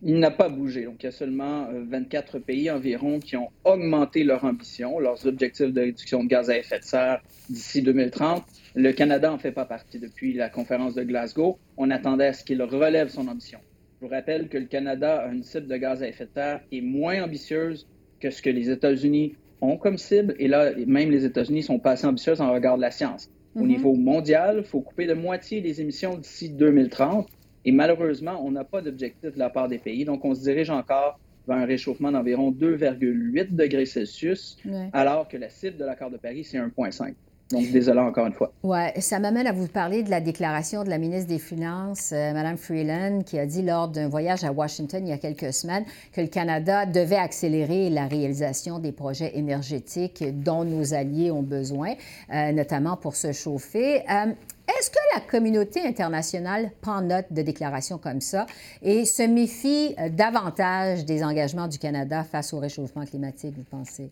Il 0.01 0.21
n'a 0.21 0.31
pas 0.31 0.49
bougé. 0.49 0.85
Donc, 0.85 1.03
il 1.03 1.07
y 1.07 1.09
a 1.09 1.13
seulement 1.13 1.67
24 1.73 2.37
euh, 2.37 2.41
pays 2.41 2.71
environ 2.71 3.19
qui 3.19 3.37
ont 3.37 3.49
augmenté 3.65 4.23
leur 4.23 4.45
ambition, 4.45 5.01
leurs 5.01 5.27
objectifs 5.27 5.73
de 5.73 5.81
réduction 5.81 6.23
de 6.23 6.29
gaz 6.29 6.51
à 6.51 6.57
effet 6.57 6.79
de 6.79 6.85
serre 6.85 7.21
d'ici 7.51 7.83
2030. 7.83 8.45
Le 8.77 8.93
Canada 8.93 9.29
n'en 9.29 9.39
fait 9.39 9.51
pas 9.51 9.65
partie 9.65 9.99
depuis 9.99 10.35
la 10.35 10.49
conférence 10.49 10.95
de 10.95 11.03
Glasgow. 11.03 11.59
On 11.77 11.91
attendait 11.91 12.27
à 12.27 12.33
ce 12.33 12.45
qu'il 12.45 12.63
relève 12.63 13.09
son 13.09 13.27
ambition. 13.27 13.59
Je 14.01 14.07
vous 14.07 14.13
rappelle 14.13 14.49
que 14.49 14.59
le 14.59 14.67
Canada 14.67 15.17
a 15.17 15.33
une 15.33 15.43
cible 15.43 15.67
de 15.67 15.77
gaz 15.77 16.01
à 16.01 16.07
effet 16.07 16.27
de 16.27 16.31
serre 16.33 16.61
qui 16.71 16.79
est 16.79 16.83
moins 16.83 17.25
ambitieuse 17.25 17.89
que 18.25 18.31
ce 18.31 18.41
que 18.41 18.49
les 18.49 18.71
États-Unis 18.71 19.35
ont 19.61 19.77
comme 19.77 19.99
cible. 19.99 20.35
Et 20.39 20.49
là, 20.49 20.73
même 20.87 21.11
les 21.11 21.27
États-Unis 21.27 21.63
sont 21.63 21.79
pas 21.79 21.93
assez 21.93 22.07
ambitieux 22.07 22.41
en 22.41 22.53
regard 22.53 22.77
de 22.77 22.81
la 22.81 22.91
science. 22.91 23.31
Au 23.55 23.61
mhm. 23.61 23.69
niveau 23.69 23.93
mondial, 23.95 24.57
il 24.59 24.65
faut 24.65 24.81
couper 24.81 25.07
de 25.07 25.13
moitié 25.13 25.61
les 25.61 25.83
émissions 25.83 26.17
d'ici 26.17 26.49
2030. 26.49 27.29
Et 27.67 27.73
malheureusement, 27.73 28.43
on 28.43 28.51
n'a 28.51 28.65
pas 28.65 28.81
d'objectif 28.81 29.35
de 29.35 29.39
la 29.39 29.51
part 29.51 29.69
des 29.69 29.79
pays. 29.79 30.07
Donc, 30.07 30.25
on 30.25 30.35
se 30.35 30.43
dirige 30.43 30.71
encore 30.71 31.21
vers 31.47 31.59
un 31.59 31.67
réchauffement 31.67 32.11
d'environ 32.11 32.51
2,8 32.51 33.55
degrés 33.55 33.85
Celsius, 33.85 34.57
alors 34.95 35.29
que 35.29 35.37
la 35.37 35.51
cible 35.51 35.77
de 35.77 35.85
l'accord 35.85 36.11
de 36.11 36.17
Paris, 36.17 36.45
c'est 36.45 36.59
1,5. 36.59 37.13
Donc, 37.51 37.71
désolé 37.71 38.01
encore 38.01 38.27
une 38.27 38.33
fois. 38.33 38.53
Oui, 38.63 38.79
ça 39.01 39.19
m'amène 39.19 39.47
à 39.47 39.53
vous 39.53 39.69
parler 39.69 40.03
de 40.03 40.11
la 40.11 40.21
déclaration 40.21 40.83
de 40.83 40.89
la 40.89 40.97
ministre 40.97 41.29
des 41.29 41.39
Finances, 41.39 42.11
euh, 42.13 42.33
Mme 42.33 42.57
Freeland, 42.57 43.23
qui 43.25 43.39
a 43.39 43.45
dit 43.45 43.61
lors 43.61 43.89
d'un 43.89 44.09
voyage 44.09 44.45
à 44.45 44.53
Washington 44.53 45.07
il 45.07 45.11
y 45.11 45.13
a 45.13 45.19
quelques 45.19 45.53
semaines 45.53 45.85
que 46.13 46.23
le 46.23 46.29
Canada 46.29 46.87
devait 46.87 47.17
accélérer 47.17 47.91
la 47.91 48.07
réalisation 48.07 48.79
des 48.79 48.93
projets 48.93 49.37
énergétiques 49.37 50.25
dont 50.43 50.65
nos 50.65 50.95
alliés 50.95 51.31
ont 51.31 51.43
besoin, 51.43 51.95
euh, 52.33 52.53
notamment 52.53 52.97
pour 52.97 53.15
se 53.15 53.33
chauffer. 53.33 53.99
Euh, 54.11 54.33
est-ce 54.67 54.91
que 54.91 54.97
la 55.15 55.21
communauté 55.21 55.87
internationale 55.87 56.71
prend 56.81 57.03
note 57.03 57.27
de 57.31 57.43
déclarations 57.43 57.99
comme 57.99 58.23
ça 58.23 58.47
et 58.81 59.05
se 59.05 59.23
méfie 59.23 59.95
davantage 60.13 61.05
des 61.05 61.23
engagements 61.23 61.69
du 61.69 61.79
Canada 61.79 62.25
face 62.25 62.55
au 62.55 62.59
réchauffement 62.59 63.05
climatique, 63.05 63.55
vous 63.55 63.65
pensez? 63.65 64.11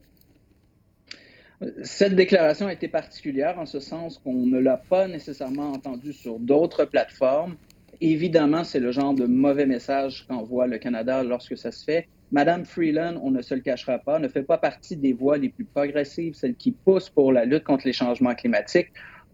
Cette 1.83 2.15
déclaration 2.15 2.67
a 2.67 2.73
été 2.73 2.89
particulière 2.89 3.59
en 3.59 3.67
ce 3.67 3.79
sens 3.79 4.19
qu'on 4.19 4.47
ne 4.47 4.59
l'a 4.59 4.77
pas 4.77 5.07
nécessairement 5.07 5.73
entendue 5.73 6.13
sur 6.13 6.39
d'autres 6.39 6.85
plateformes. 6.85 7.57
Évidemment, 8.01 8.65
c'est 8.65 8.81
le 8.81 8.91
genre 8.91 9.15
de 9.15 9.27
mauvais 9.27 9.67
message 9.67 10.27
qu'envoie 10.27 10.67
le 10.67 10.79
Canada 10.79 11.23
lorsque 11.23 11.57
ça 11.57 11.71
se 11.71 11.85
fait. 11.85 12.09
Madame 12.33 12.65
Freeland, 12.65 13.21
on 13.23 13.31
ne 13.31 13.43
se 13.43 13.55
le 13.55 13.61
cachera 13.61 13.99
pas, 13.99 14.19
ne 14.19 14.27
fait 14.27 14.43
pas 14.43 14.59
partie 14.59 14.97
des 14.97 15.13
voix 15.13 15.37
les 15.37 15.51
plus 15.51 15.67
progressives, 15.67 16.35
celles 16.35 16.57
qui 16.57 16.73
poussent 16.73 17.11
pour 17.11 17.31
la 17.31 17.45
lutte 17.45 17.65
contre 17.65 17.87
les 17.87 17.93
changements 17.93 18.35
climatiques. 18.35 18.89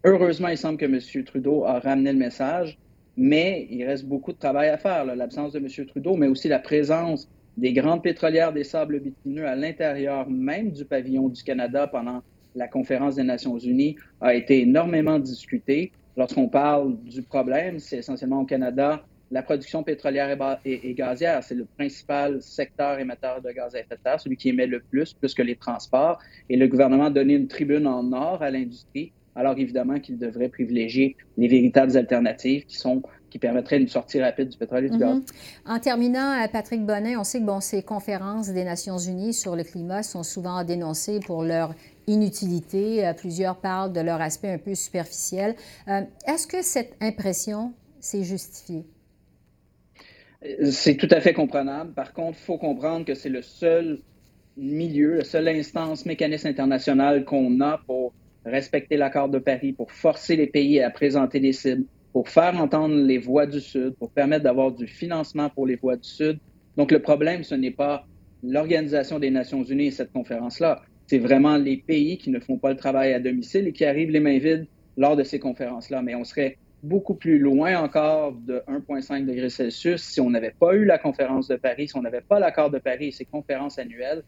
Heureusement, 0.04 0.48
il 0.48 0.58
semble 0.58 0.78
que 0.78 0.84
M. 0.84 1.24
Trudeau 1.24 1.64
a 1.64 1.78
ramené 1.78 2.12
le 2.12 2.18
message, 2.18 2.76
mais 3.16 3.66
il 3.70 3.84
reste 3.84 4.04
beaucoup 4.04 4.32
de 4.32 4.38
travail 4.38 4.68
à 4.68 4.76
faire. 4.76 5.04
L'absence 5.04 5.52
de 5.52 5.60
M. 5.60 5.86
Trudeau, 5.86 6.16
mais 6.16 6.26
aussi 6.26 6.48
la 6.48 6.58
présence 6.58 7.28
des 7.58 7.72
grandes 7.72 8.02
pétrolières 8.02 8.52
des 8.52 8.62
sables 8.62 9.00
bitumineux 9.00 9.46
à 9.46 9.56
l'intérieur 9.56 10.30
même 10.30 10.70
du 10.70 10.84
pavillon 10.84 11.28
du 11.28 11.42
Canada 11.42 11.88
pendant 11.88 12.22
la 12.54 12.68
conférence 12.68 13.16
des 13.16 13.24
Nations 13.24 13.58
Unies 13.58 13.96
a 14.20 14.34
été 14.34 14.62
énormément 14.62 15.18
discutée. 15.18 15.90
Lorsqu'on 16.16 16.48
parle 16.48 16.96
du 17.02 17.22
problème, 17.22 17.80
c'est 17.80 17.98
essentiellement 17.98 18.40
au 18.40 18.44
Canada 18.44 19.02
la 19.30 19.42
production 19.42 19.82
pétrolière 19.82 20.58
et, 20.64 20.94
gazière, 20.94 21.42
c'est 21.42 21.54
le 21.54 21.66
principal 21.66 22.40
secteur 22.40 22.98
émetteur 22.98 23.42
de 23.42 23.50
gaz 23.50 23.74
à 23.74 23.80
effet 23.80 23.96
de 23.96 24.00
serre, 24.02 24.20
celui 24.20 24.36
qui 24.36 24.48
émet 24.48 24.66
le 24.66 24.80
plus, 24.80 25.12
plus 25.12 25.34
que 25.34 25.42
les 25.42 25.56
transports. 25.56 26.18
Et 26.48 26.56
le 26.56 26.66
gouvernement 26.66 27.06
a 27.06 27.10
donné 27.10 27.34
une 27.34 27.48
tribune 27.48 27.86
en 27.86 28.10
or 28.12 28.42
à 28.42 28.50
l'industrie, 28.50 29.12
alors 29.34 29.58
évidemment 29.58 30.00
qu'il 30.00 30.16
devrait 30.16 30.48
privilégier 30.48 31.16
les 31.36 31.48
véritables 31.48 31.96
alternatives 31.96 32.64
qui 32.64 32.76
sont 32.76 33.02
qui 33.30 33.38
permettrait 33.38 33.78
une 33.78 33.88
sortie 33.88 34.20
rapide 34.20 34.48
du 34.48 34.56
pétrole 34.56 34.86
et 34.86 34.90
du 34.90 34.98
gaz. 34.98 35.16
Mhm. 35.16 35.24
En 35.66 35.78
terminant, 35.78 36.32
euh, 36.32 36.48
Patrick 36.48 36.84
Bonnet, 36.84 37.16
on 37.16 37.24
sait 37.24 37.40
que 37.40 37.44
bon, 37.44 37.60
ces 37.60 37.82
conférences 37.82 38.48
des 38.50 38.64
Nations 38.64 38.98
unies 38.98 39.34
sur 39.34 39.56
le 39.56 39.64
climat 39.64 40.02
sont 40.02 40.22
souvent 40.22 40.64
dénoncées 40.64 41.20
pour 41.20 41.42
leur 41.42 41.74
inutilité. 42.06 43.06
Euh, 43.06 43.12
plusieurs 43.12 43.56
parlent 43.56 43.92
de 43.92 44.00
leur 44.00 44.20
aspect 44.20 44.50
un 44.50 44.58
peu 44.58 44.74
superficiel. 44.74 45.54
Euh, 45.88 46.02
est-ce 46.26 46.46
que 46.46 46.62
cette 46.62 46.94
impression 47.00 47.72
s'est 48.00 48.24
justifiée? 48.24 48.84
C'est 50.70 50.96
tout 50.96 51.08
à 51.10 51.20
fait 51.20 51.32
comprenable. 51.32 51.92
Par 51.92 52.12
contre, 52.12 52.38
il 52.40 52.44
faut 52.44 52.58
comprendre 52.58 53.04
que 53.04 53.14
c'est 53.14 53.28
le 53.28 53.42
seul 53.42 53.98
milieu, 54.56 55.18
la 55.18 55.24
seule 55.24 55.48
instance, 55.48 56.06
mécanisme 56.06 56.46
international 56.46 57.24
qu'on 57.24 57.60
a 57.60 57.78
pour 57.86 58.12
respecter 58.44 58.96
l'accord 58.96 59.28
de 59.28 59.38
Paris, 59.38 59.72
pour 59.72 59.90
forcer 59.92 60.36
les 60.36 60.46
pays 60.46 60.80
à 60.80 60.90
présenter 60.90 61.40
des 61.40 61.52
cibles, 61.52 61.84
pour 62.12 62.28
faire 62.28 62.58
entendre 62.60 62.94
les 62.94 63.18
voix 63.18 63.46
du 63.46 63.60
Sud, 63.60 63.94
pour 63.96 64.10
permettre 64.10 64.44
d'avoir 64.44 64.72
du 64.72 64.86
financement 64.86 65.50
pour 65.50 65.66
les 65.66 65.76
voix 65.76 65.96
du 65.96 66.08
Sud. 66.08 66.38
Donc, 66.76 66.90
le 66.90 67.00
problème, 67.00 67.44
ce 67.44 67.54
n'est 67.54 67.70
pas 67.70 68.06
l'Organisation 68.42 69.18
des 69.18 69.30
Nations 69.30 69.62
Unies 69.62 69.86
et 69.86 69.90
cette 69.90 70.12
conférence-là. 70.12 70.82
c'est 71.06 71.18
vraiment 71.18 71.56
les 71.56 71.78
pays 71.78 72.18
qui 72.18 72.30
ne 72.30 72.38
font 72.38 72.58
pas 72.58 72.70
le 72.70 72.76
travail 72.76 73.14
à 73.14 73.20
domicile 73.20 73.66
et 73.68 73.72
qui 73.72 73.84
arrivent 73.84 74.10
les 74.10 74.20
mains 74.20 74.38
vides 74.38 74.66
lors 74.96 75.16
de 75.16 75.22
ces 75.22 75.38
conférences-là. 75.38 76.02
Mais 76.02 76.14
on 76.14 76.24
serait 76.24 76.58
beaucoup 76.82 77.14
plus 77.14 77.38
loin 77.38 77.82
encore 77.82 78.34
de 78.34 78.62
1,5 78.68 79.24
degrés 79.26 79.48
Celsius 79.48 80.02
si 80.02 80.20
on 80.20 80.30
n'avait 80.30 80.54
pas 80.58 80.74
eu 80.74 80.84
la 80.84 80.98
conférence 80.98 81.48
de 81.48 81.56
Paris, 81.56 81.88
si 81.88 81.96
on 81.96 82.02
n'avait 82.02 82.20
pas 82.20 82.38
l'accord 82.38 82.70
de 82.70 82.78
Paris 82.78 83.08
et 83.08 83.12
ses 83.12 83.24
conférences 83.24 83.78
annuelles. 83.78 84.22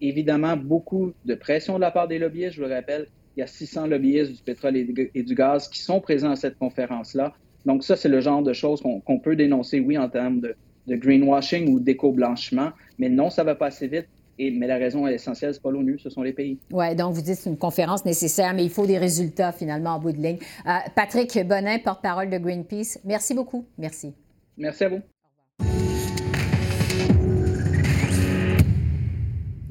évidemment, 0.00 0.56
beaucoup 0.56 1.12
de 1.24 1.34
pression 1.34 1.76
de 1.76 1.80
la 1.80 1.90
part 1.90 2.08
des 2.08 2.18
lobbyistes. 2.18 2.56
Je 2.56 2.62
le 2.62 2.72
rappelle, 2.72 3.06
il 3.36 3.40
y 3.40 3.42
a 3.42 3.46
600 3.46 3.88
lobbyistes 3.88 4.32
du 4.32 4.42
pétrole 4.42 4.76
et 4.76 5.22
du 5.22 5.34
gaz 5.34 5.68
qui 5.68 5.80
sont 5.80 6.00
présents 6.00 6.30
à 6.30 6.36
cette 6.36 6.58
conférence-là. 6.58 7.34
Donc 7.66 7.82
ça, 7.82 7.96
c'est 7.96 8.08
le 8.08 8.20
genre 8.20 8.42
de 8.42 8.52
choses 8.52 8.82
qu'on 8.82 9.18
peut 9.18 9.36
dénoncer, 9.36 9.80
oui, 9.80 9.96
en 9.96 10.08
termes 10.08 10.40
de, 10.40 10.54
de 10.86 10.96
greenwashing 10.96 11.68
ou 11.68 11.80
d'éco-blanchiment, 11.80 12.70
mais 12.98 13.08
non, 13.08 13.30
ça 13.30 13.44
va 13.44 13.54
pas 13.54 13.66
assez 13.66 13.88
vite. 13.88 14.06
Et, 14.38 14.50
mais 14.50 14.66
la 14.66 14.76
raison 14.76 15.06
essentielle, 15.06 15.54
ce 15.54 15.58
n'est 15.58 15.62
pas 15.62 15.70
l'ONU, 15.70 15.96
ce 15.98 16.10
sont 16.10 16.22
les 16.22 16.32
pays. 16.32 16.58
Oui, 16.72 16.94
donc 16.96 17.14
vous 17.14 17.22
dites 17.22 17.36
c'est 17.36 17.50
une 17.50 17.56
conférence 17.56 18.04
nécessaire, 18.04 18.52
mais 18.52 18.64
il 18.64 18.70
faut 18.70 18.84
des 18.84 18.98
résultats 18.98 19.52
finalement 19.52 19.90
en 19.90 20.00
bout 20.00 20.10
de 20.10 20.18
ligne. 20.20 20.38
Euh, 20.66 20.72
Patrick 20.96 21.38
Bonin, 21.46 21.78
porte-parole 21.78 22.30
de 22.30 22.38
Greenpeace, 22.38 22.98
merci 23.04 23.32
beaucoup. 23.32 23.64
Merci. 23.78 24.12
Merci 24.56 24.84
à 24.84 24.88
vous. 24.88 25.13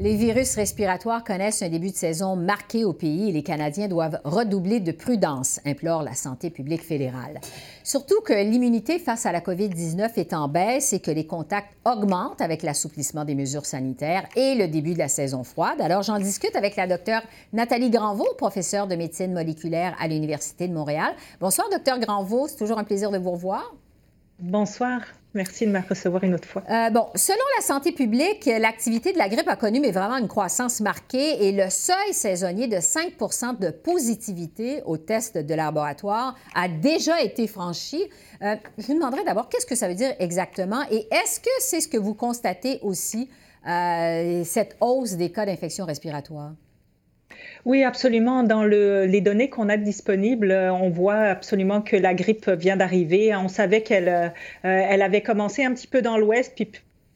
Les 0.03 0.17
virus 0.17 0.55
respiratoires 0.55 1.23
connaissent 1.23 1.61
un 1.61 1.69
début 1.69 1.91
de 1.91 1.95
saison 1.95 2.35
marqué 2.35 2.83
au 2.83 2.91
pays 2.91 3.29
et 3.29 3.31
les 3.31 3.41
Canadiens 3.41 3.87
doivent 3.87 4.19
redoubler 4.25 4.81
de 4.81 4.91
prudence, 4.91 5.61
implore 5.65 6.03
la 6.03 6.13
santé 6.13 6.49
publique 6.49 6.83
fédérale. 6.83 7.39
Surtout 7.85 8.19
que 8.19 8.33
l'immunité 8.33 8.99
face 8.99 9.25
à 9.25 9.31
la 9.31 9.39
COVID-19 9.39 10.11
est 10.17 10.33
en 10.33 10.49
baisse 10.49 10.91
et 10.91 10.99
que 10.99 11.09
les 11.09 11.25
contacts 11.25 11.73
augmentent 11.85 12.41
avec 12.41 12.63
l'assouplissement 12.63 13.23
des 13.23 13.33
mesures 13.33 13.65
sanitaires 13.65 14.27
et 14.35 14.55
le 14.55 14.67
début 14.67 14.91
de 14.91 14.99
la 14.99 15.07
saison 15.07 15.45
froide. 15.45 15.79
Alors 15.79 16.03
j'en 16.03 16.19
discute 16.19 16.57
avec 16.57 16.75
la 16.75 16.85
docteure 16.85 17.21
Nathalie 17.53 17.89
Granvaux, 17.89 18.33
professeure 18.37 18.87
de 18.87 18.97
médecine 18.97 19.31
moléculaire 19.31 19.95
à 20.01 20.09
l'Université 20.09 20.67
de 20.67 20.73
Montréal. 20.73 21.13
Bonsoir, 21.39 21.69
docteur 21.71 21.97
Granvaux. 21.99 22.49
C'est 22.49 22.57
toujours 22.57 22.77
un 22.77 22.83
plaisir 22.83 23.09
de 23.09 23.19
vous 23.19 23.31
revoir. 23.31 23.73
Bonsoir. 24.37 24.99
Merci 25.35 25.65
de 25.65 25.71
me 25.71 25.79
recevoir 25.79 26.23
une 26.23 26.35
autre 26.35 26.47
fois. 26.47 26.63
Euh, 26.69 26.91
bon, 26.91 27.07
selon 27.15 27.41
la 27.57 27.63
santé 27.63 27.91
publique, 27.91 28.45
l'activité 28.45 29.13
de 29.13 29.17
la 29.17 29.29
grippe 29.29 29.47
a 29.47 29.55
connu 29.55 29.79
mais 29.79 29.91
vraiment 29.91 30.17
une 30.17 30.27
croissance 30.27 30.79
marquée 30.79 31.47
et 31.47 31.51
le 31.51 31.71
seuil 31.71 32.13
saisonnier 32.13 32.67
de 32.67 32.79
5 32.79 33.13
de 33.59 33.71
positivité 33.71 34.83
au 34.85 34.97
test 34.97 35.37
de 35.37 35.53
laboratoire 35.55 36.35
a 36.53 36.67
déjà 36.67 37.21
été 37.21 37.47
franchi. 37.47 38.03
Euh, 38.43 38.55
je 38.77 38.85
vous 38.85 38.93
demanderai 38.93 39.23
d'abord 39.23 39.49
qu'est-ce 39.49 39.65
que 39.65 39.75
ça 39.75 39.87
veut 39.87 39.95
dire 39.95 40.13
exactement 40.19 40.83
et 40.91 41.07
est-ce 41.11 41.39
que 41.39 41.49
c'est 41.59 41.81
ce 41.81 41.87
que 41.87 41.97
vous 41.97 42.13
constatez 42.13 42.79
aussi, 42.83 43.27
euh, 43.67 44.43
cette 44.43 44.77
hausse 44.81 45.13
des 45.13 45.31
cas 45.31 45.47
d'infection 45.47 45.85
respiratoire? 45.85 46.51
Oui, 47.65 47.83
absolument. 47.83 48.43
Dans 48.43 48.63
les 48.63 49.21
données 49.21 49.49
qu'on 49.49 49.69
a 49.69 49.77
disponibles, 49.77 50.51
euh, 50.51 50.73
on 50.73 50.89
voit 50.89 51.15
absolument 51.15 51.81
que 51.81 51.95
la 51.95 52.13
grippe 52.13 52.49
vient 52.49 52.75
d'arriver. 52.75 53.33
On 53.35 53.47
savait 53.47 53.81
qu'elle 53.83 54.09
euh, 54.09 54.29
avait 54.65 55.21
commencé 55.23 55.63
un 55.63 55.73
petit 55.73 55.87
peu 55.87 56.01
dans 56.01 56.17
l'Ouest, 56.17 56.53
puis 56.55 56.69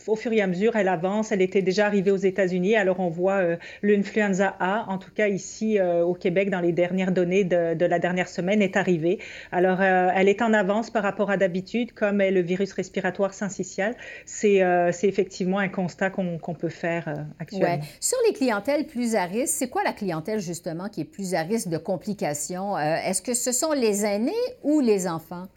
au 0.07 0.15
fur 0.15 0.31
et 0.33 0.41
à 0.41 0.47
mesure, 0.47 0.75
elle 0.75 0.87
avance. 0.87 1.31
Elle 1.31 1.41
était 1.41 1.61
déjà 1.61 1.85
arrivée 1.85 2.11
aux 2.11 2.17
États-Unis. 2.17 2.75
Alors, 2.75 2.99
on 2.99 3.09
voit 3.09 3.37
euh, 3.37 3.57
l'influenza 3.83 4.55
A, 4.59 4.85
en 4.87 4.97
tout 4.97 5.11
cas 5.11 5.27
ici 5.27 5.79
euh, 5.79 6.03
au 6.03 6.13
Québec, 6.13 6.49
dans 6.49 6.59
les 6.59 6.71
dernières 6.71 7.11
données 7.11 7.43
de, 7.43 7.85
la 7.85 7.99
dernière 7.99 8.29
semaine, 8.29 8.61
est 8.61 8.77
arrivée. 8.77 9.19
Alors, 9.51 9.81
euh, 9.81 10.09
elle 10.15 10.29
est 10.29 10.41
en 10.41 10.53
avance 10.53 10.89
par 10.89 11.03
rapport 11.03 11.29
à 11.29 11.37
d'habitude, 11.37 11.93
comme 11.93 12.21
est 12.21 12.31
le 12.31 12.41
virus 12.41 12.73
respiratoire 12.73 13.33
syncytial. 13.33 13.95
C'est 14.25 14.59
effectivement 15.03 15.59
un 15.59 15.69
constat 15.69 16.09
qu'on 16.09 16.55
peut 16.57 16.69
faire 16.69 17.25
actuellement. 17.39 17.79
Sur 17.99 18.17
les 18.27 18.33
clientèles 18.33 18.85
plus 18.85 19.15
à 19.15 19.25
risque, 19.25 19.55
c'est 19.57 19.69
quoi 19.69 19.83
la 19.83 19.93
clientèle 19.93 20.39
justement 20.39 20.89
qui 20.89 21.01
est 21.01 21.05
plus 21.05 21.33
à 21.33 21.41
risque 21.41 21.69
de 21.69 21.77
complications? 21.77 22.77
Est-ce 22.77 23.21
que 23.21 23.33
ce 23.33 23.51
sont 23.51 23.73
les 23.73 24.05
aînés 24.05 24.31
ou 24.63 24.79
les 24.79 25.07
enfants? 25.07 25.47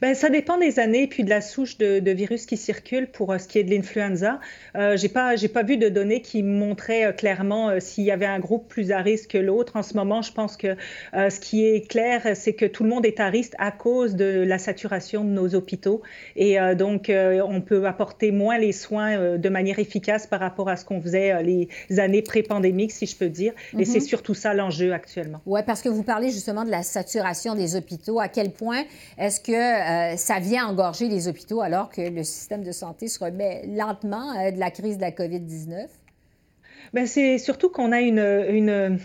Ben, 0.00 0.14
ça 0.14 0.30
dépend 0.30 0.58
des 0.58 0.78
années 0.78 1.06
puis 1.06 1.24
de 1.24 1.30
la 1.30 1.40
souche 1.40 1.78
de, 1.78 2.10
virus 2.10 2.46
qui 2.46 2.56
circule 2.56 3.06
pour 3.06 3.32
euh, 3.32 3.38
ce 3.38 3.46
qui 3.46 3.58
est 3.58 3.64
de 3.64 3.70
l'influenza. 3.70 4.40
Euh, 4.76 4.96
j'ai 4.96 5.08
pas 5.08 5.36
j'ai 5.36 5.48
pas 5.48 5.62
vu 5.62 5.76
de 5.76 5.88
données 5.88 6.22
qui 6.22 6.42
montraient 6.42 7.06
euh, 7.06 7.12
clairement 7.12 7.68
euh, 7.70 7.80
s'il 7.80 8.04
y 8.04 8.10
avait 8.10 8.26
un 8.26 8.38
groupe 8.38 8.68
plus 8.68 8.92
à 8.92 8.98
risque 8.98 9.30
que 9.30 9.38
l'autre. 9.38 9.76
En 9.76 9.82
ce 9.82 9.94
moment, 9.94 10.22
je 10.22 10.32
pense 10.32 10.56
que 10.56 10.76
ce 11.12 11.40
qui 11.40 11.66
est 11.66 11.88
clair, 11.88 12.22
c'est 12.34 12.54
que 12.54 12.64
tout 12.64 12.82
le 12.82 12.88
monde 12.88 13.06
est 13.06 13.20
à 13.20 13.28
risque 13.28 13.54
à 13.58 13.70
cause 13.70 14.14
de 14.16 14.44
la 14.46 14.58
saturation 14.58 15.24
de 15.24 15.30
nos 15.30 15.54
hôpitaux 15.54 16.02
et 16.36 16.56
donc 16.76 17.10
on 17.10 17.60
peut 17.60 17.86
apporter 17.86 18.32
moins 18.32 18.58
les 18.58 18.72
soins 18.72 19.36
de 19.36 19.48
manière 19.48 19.78
efficace 19.78 20.26
par 20.26 20.40
rapport 20.40 20.68
à 20.68 20.76
ce 20.76 20.84
qu'on 20.84 21.00
faisait 21.00 21.42
les 21.42 21.68
années 21.98 22.22
pré-pandémiques, 22.22 22.92
si 22.92 23.06
je 23.06 23.16
peux 23.16 23.28
dire. 23.28 23.52
Et 23.78 23.84
c'est 23.84 24.00
mhm. 24.00 24.06
surtout 24.06 24.34
ça 24.34 24.54
l'enjeu 24.54 24.92
actuellement. 24.92 25.40
Oui, 25.46 25.60
parce 25.66 25.82
que 25.82 25.88
vous 25.88 26.02
parlez 26.02 26.30
justement 26.30 26.64
de 26.64 26.70
la 26.70 26.82
saturation 26.82 27.54
des 27.54 27.76
hôpitaux. 27.76 28.20
À 28.20 28.28
quel 28.28 28.50
point 28.50 28.82
est-ce 29.18 29.40
que 29.40 29.52
euh, 29.70 30.16
ça 30.16 30.38
vient 30.38 30.66
engorger 30.66 31.08
les 31.08 31.28
hôpitaux 31.28 31.60
alors 31.60 31.90
que 31.90 32.02
le 32.02 32.24
système 32.24 32.62
de 32.62 32.72
santé 32.72 33.08
se 33.08 33.22
remet 33.22 33.64
lentement 33.66 34.36
euh, 34.38 34.50
de 34.50 34.58
la 34.58 34.70
crise 34.70 34.96
de 34.96 35.02
la 35.02 35.10
COVID-19? 35.10 35.86
Bien, 36.92 37.06
c'est 37.06 37.38
surtout 37.38 37.70
qu'on 37.70 37.92
a 37.92 38.00
une, 38.00 38.18
une, 38.18 38.98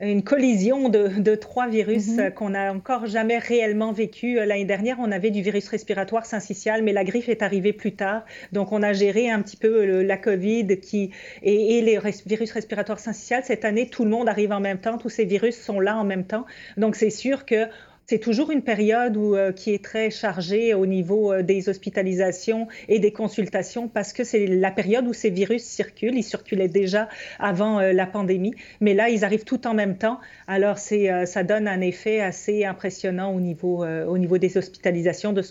une 0.00 0.22
collision 0.22 0.88
de, 0.88 1.08
de, 1.20 1.34
trois 1.34 1.68
virus 1.68 2.08
mm-hmm. 2.08 2.34
qu'on 2.34 2.50
n'a 2.50 2.72
encore 2.72 3.06
jamais 3.06 3.38
réellement 3.38 3.92
vécu. 3.92 4.38
Euh, 4.38 4.46
l'année 4.46 4.64
dernière, 4.64 4.96
on 5.00 5.10
avait 5.10 5.30
du 5.30 5.42
virus 5.42 5.68
respiratoire 5.68 6.24
syncytial, 6.26 6.82
mais 6.82 6.92
la 6.92 7.04
griffe 7.04 7.28
est 7.28 7.42
arrivée 7.42 7.72
plus 7.72 7.94
tard. 7.94 8.24
Donc, 8.52 8.72
on 8.72 8.82
a 8.82 8.92
géré 8.92 9.30
un 9.30 9.42
petit 9.42 9.56
peu 9.56 10.02
la 10.02 10.16
COVID 10.16 10.78
qui, 10.80 11.10
et, 11.42 11.78
et 11.78 11.82
les 11.82 11.98
virus 12.26 12.52
respiratoires 12.52 13.00
syncytial. 13.00 13.42
Cette 13.44 13.64
année, 13.64 13.88
tout 13.88 14.04
le 14.04 14.10
monde 14.10 14.28
arrive 14.28 14.52
en 14.52 14.60
même 14.60 14.78
temps. 14.78 14.98
Tous 14.98 15.10
ces 15.10 15.24
virus 15.24 15.60
sont 15.60 15.80
là 15.80 15.96
en 15.96 16.04
même 16.04 16.24
temps. 16.24 16.44
Donc, 16.76 16.96
c'est 16.96 17.10
sûr 17.10 17.44
que 17.44 17.66
c'est 18.12 18.18
toujours 18.18 18.50
une 18.50 18.60
période 18.60 19.16
euh, 19.16 19.52
qui 19.52 19.72
est 19.72 19.82
très 19.82 20.10
chargée 20.10 20.74
au 20.74 20.84
niveau 20.84 21.32
euh, 21.32 21.42
des 21.42 21.70
hospitalisations 21.70 22.68
et 22.86 22.98
des 22.98 23.10
consultations 23.10 23.88
parce 23.88 24.12
que 24.12 24.22
c'est 24.22 24.46
la 24.46 24.70
période 24.70 25.06
où 25.06 25.14
ces 25.14 25.30
virus 25.30 25.64
circulent. 25.64 26.14
Ils 26.14 26.22
circulaient 26.22 26.68
déjà 26.68 27.08
avant 27.38 27.80
euh, 27.80 27.94
la 27.94 28.04
pandémie, 28.04 28.54
mais 28.80 28.92
là, 28.92 29.08
ils 29.08 29.24
arrivent 29.24 29.44
tout 29.44 29.66
en 29.66 29.72
même 29.72 29.96
temps. 29.96 30.20
Alors, 30.46 30.76
ça 30.76 31.42
donne 31.42 31.66
un 31.66 31.80
effet 31.80 32.20
assez 32.20 32.66
impressionnant 32.66 33.32
au 33.34 33.40
niveau, 33.40 33.82
au 33.86 34.18
niveau 34.18 34.36
des 34.36 34.58
hospitalisations 34.58 35.32
de 35.32 35.40
ce, 35.40 35.50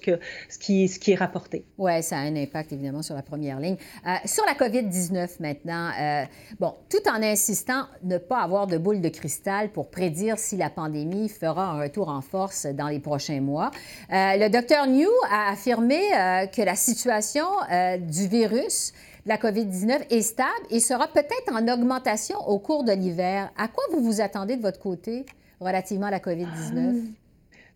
qui, 0.60 0.88
ce 0.88 1.00
qui 1.00 1.12
est 1.14 1.16
rapporté. 1.16 1.66
Oui, 1.80 2.04
ça 2.04 2.18
a 2.18 2.20
un 2.20 2.36
impact 2.36 2.74
évidemment 2.74 3.02
sur 3.02 3.16
la 3.16 3.24
première 3.24 3.60
ligne. 3.60 3.78
sur 4.26 4.44
la 4.46 4.54
COVID-19 4.54 5.38
maintenant, 5.40 5.90
bon, 6.60 6.76
tout 6.90 7.10
en 7.10 7.24
insistant 7.24 7.86
ne 8.04 8.20
pas 8.20 8.42
avoir 8.42 8.68
de 8.68 8.78
boule 8.78 9.02
de 9.02 9.10
cristal 9.10 9.72
pour 9.72 9.90
prédire 9.90 10.38
si 10.38 10.58
la 10.58 10.70
pandémie 10.70 11.30
fera 11.30 11.72
un 11.72 11.82
retour 11.82 12.10
en 12.10 12.22
force 12.22 12.51
dans 12.74 12.88
les 12.88 13.00
prochains 13.00 13.42
mois. 13.42 13.72
Euh, 14.12 14.38
le 14.38 14.50
docteur 14.50 14.88
New 14.88 15.10
a 15.30 15.52
affirmé 15.52 16.00
euh, 16.14 16.46
que 16.48 16.62
la 16.62 16.76
situation 16.76 17.46
euh, 17.72 17.98
du 17.98 18.28
virus 18.28 18.94
la 19.26 19.38
COVID-19 19.38 20.08
est 20.10 20.22
stable 20.22 20.50
et 20.72 20.80
sera 20.80 21.08
peut-être 21.08 21.54
en 21.54 21.68
augmentation 21.68 22.40
au 22.48 22.58
cours 22.58 22.84
de 22.84 22.92
l'hiver. 22.92 23.52
À 23.56 23.68
quoi 23.68 23.84
vous 23.92 24.02
vous 24.04 24.20
attendez 24.20 24.56
de 24.56 24.62
votre 24.64 24.80
côté 24.80 25.26
relativement 25.60 26.08
à 26.08 26.12
la 26.12 26.20
COVID-19? 26.20 27.04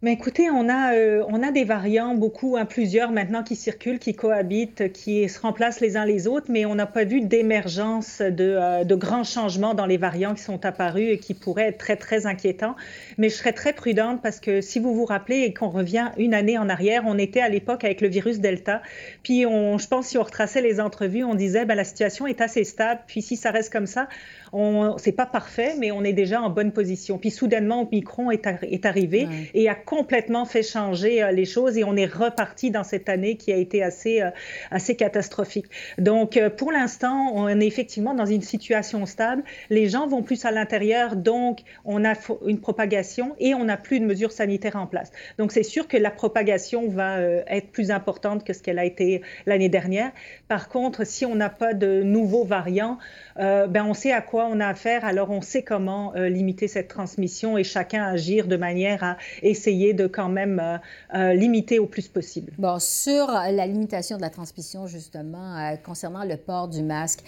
Mais 0.01 0.11
écoutez, 0.11 0.49
on 0.51 0.67
a, 0.67 0.93
euh, 0.93 1.23
on 1.29 1.41
a 1.41 1.51
des 1.51 1.63
variants, 1.63 2.15
beaucoup, 2.15 2.57
hein, 2.57 2.65
plusieurs 2.65 3.11
maintenant 3.11 3.43
qui 3.43 3.55
circulent, 3.55 3.97
qui 3.97 4.13
cohabitent, 4.13 4.91
qui 4.91 5.27
se 5.29 5.39
remplacent 5.39 5.79
les 5.79 5.95
uns 5.95 6.05
les 6.05 6.27
autres, 6.27 6.47
mais 6.49 6.65
on 6.65 6.75
n'a 6.75 6.85
pas 6.85 7.05
vu 7.05 7.21
d'émergence 7.21 8.21
de, 8.21 8.43
euh, 8.43 8.83
de, 8.83 8.95
grands 8.95 9.23
changements 9.23 9.73
dans 9.73 9.85
les 9.85 9.95
variants 9.95 10.35
qui 10.35 10.43
sont 10.43 10.65
apparus 10.65 11.13
et 11.13 11.17
qui 11.17 11.33
pourraient 11.33 11.69
être 11.69 11.77
très, 11.77 11.95
très 11.95 12.25
inquiétants. 12.25 12.75
Mais 13.17 13.29
je 13.29 13.35
serais 13.35 13.53
très 13.53 13.71
prudente 13.71 14.21
parce 14.21 14.41
que 14.41 14.59
si 14.59 14.79
vous 14.79 14.93
vous 14.93 15.05
rappelez 15.05 15.43
et 15.43 15.53
qu'on 15.53 15.69
revient 15.69 16.11
une 16.17 16.33
année 16.33 16.57
en 16.57 16.67
arrière, 16.67 17.03
on 17.05 17.17
était 17.17 17.41
à 17.41 17.47
l'époque 17.47 17.85
avec 17.85 18.01
le 18.01 18.09
virus 18.09 18.39
Delta. 18.39 18.81
Puis 19.23 19.45
on, 19.45 19.77
je 19.77 19.87
pense 19.87 20.07
si 20.07 20.17
on 20.17 20.23
retraçait 20.23 20.61
les 20.61 20.81
entrevues, 20.81 21.23
on 21.23 21.35
disait 21.35 21.63
ben, 21.63 21.75
la 21.75 21.85
situation 21.85 22.27
est 22.27 22.41
assez 22.41 22.65
stable. 22.65 22.99
Puis 23.07 23.21
si 23.21 23.37
ça 23.37 23.49
reste 23.49 23.71
comme 23.71 23.87
ça, 23.87 24.09
on, 24.51 24.97
c'est 24.97 25.13
pas 25.13 25.25
parfait, 25.25 25.75
mais 25.79 25.91
on 25.91 26.03
est 26.03 26.13
déjà 26.13 26.41
en 26.41 26.49
bonne 26.49 26.73
position. 26.73 27.17
Puis 27.17 27.31
soudainement, 27.31 27.83
Omicron 27.83 28.29
est, 28.29 28.45
est 28.61 28.85
arrivé 28.85 29.27
et 29.53 29.69
a 29.69 29.75
complètement 29.85 30.45
fait 30.45 30.63
changer 30.63 31.23
euh, 31.23 31.31
les 31.31 31.45
choses 31.45 31.77
et 31.77 31.83
on 31.83 31.95
est 31.95 32.11
reparti 32.11 32.71
dans 32.71 32.83
cette 32.83 33.07
année 33.07 33.37
qui 33.37 33.53
a 33.53 33.55
été 33.55 33.83
assez, 33.83 34.21
euh, 34.21 34.31
assez 34.71 34.95
catastrophique. 34.95 35.67
Donc, 35.97 36.37
euh, 36.37 36.49
pour 36.49 36.71
l'instant, 36.71 37.31
on 37.33 37.47
est 37.47 37.67
effectivement 37.67 38.13
dans 38.13 38.25
une 38.25 38.41
situation 38.41 39.05
stable. 39.05 39.43
Les 39.69 39.87
gens 39.87 40.07
vont 40.07 40.23
plus 40.23 40.43
à 40.45 40.51
l'intérieur, 40.51 41.15
donc 41.15 41.59
on 41.85 42.03
a 42.03 42.13
une 42.45 42.59
propagation 42.59 43.35
et 43.39 43.53
on 43.53 43.65
n'a 43.65 43.77
plus 43.77 43.99
de 43.99 44.05
mesures 44.05 44.31
sanitaires 44.31 44.75
en 44.75 44.87
place. 44.87 45.11
Donc, 45.37 45.51
c'est 45.51 45.63
sûr 45.63 45.87
que 45.87 45.97
la 45.97 46.11
propagation 46.11 46.89
va 46.89 47.19
être 47.19 47.71
plus 47.71 47.91
importante 47.91 48.43
que 48.43 48.53
ce 48.53 48.61
qu'elle 48.61 48.79
a 48.79 48.85
été 48.85 49.21
l'année 49.45 49.69
dernière. 49.69 50.11
Par 50.47 50.69
contre, 50.69 51.05
si 51.05 51.25
on 51.25 51.35
n'a 51.35 51.49
pas 51.49 51.73
de 51.73 52.01
nouveaux 52.03 52.43
variants, 52.43 52.97
ben 53.37 53.85
on 53.85 53.93
sait 53.93 54.11
à 54.11 54.21
quoi 54.21 54.47
on 54.49 54.59
a 54.59 54.67
affaire, 54.67 55.05
alors 55.05 55.29
on 55.29 55.41
sait 55.41 55.63
comment 55.63 56.13
limiter 56.15 56.67
cette 56.67 56.87
transmission 56.87 57.57
et 57.57 57.63
chacun 57.63 58.03
agir 58.03 58.47
de 58.47 58.55
manière 58.55 59.03
à 59.03 59.17
essayer 59.41 59.74
essayer 59.75 59.93
de 59.93 60.07
quand 60.07 60.29
même 60.29 60.79
limiter 61.13 61.79
au 61.79 61.85
plus 61.85 62.07
possible. 62.07 62.53
Bon, 62.57 62.79
sur 62.79 63.27
la 63.27 63.67
limitation 63.67 64.17
de 64.17 64.21
la 64.21 64.29
transmission, 64.29 64.87
justement, 64.87 65.75
concernant 65.83 66.23
le 66.23 66.37
port 66.37 66.67
du 66.67 66.81
masque, 66.81 67.19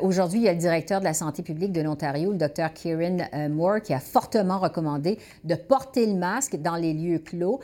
aujourd'hui, 0.00 0.40
il 0.40 0.44
y 0.44 0.48
a 0.48 0.52
le 0.52 0.58
directeur 0.58 1.00
de 1.00 1.04
la 1.04 1.14
santé 1.14 1.42
publique 1.42 1.72
de 1.72 1.80
l'Ontario, 1.80 2.32
le 2.32 2.38
docteur 2.38 2.72
Kieran 2.72 3.18
Moore, 3.50 3.82
qui 3.82 3.94
a 3.94 4.00
fortement 4.00 4.58
recommandé 4.58 5.18
de 5.44 5.54
porter 5.54 6.06
le 6.06 6.14
masque 6.14 6.56
dans 6.56 6.76
les 6.76 6.92
lieux 6.92 7.18
clos. 7.18 7.60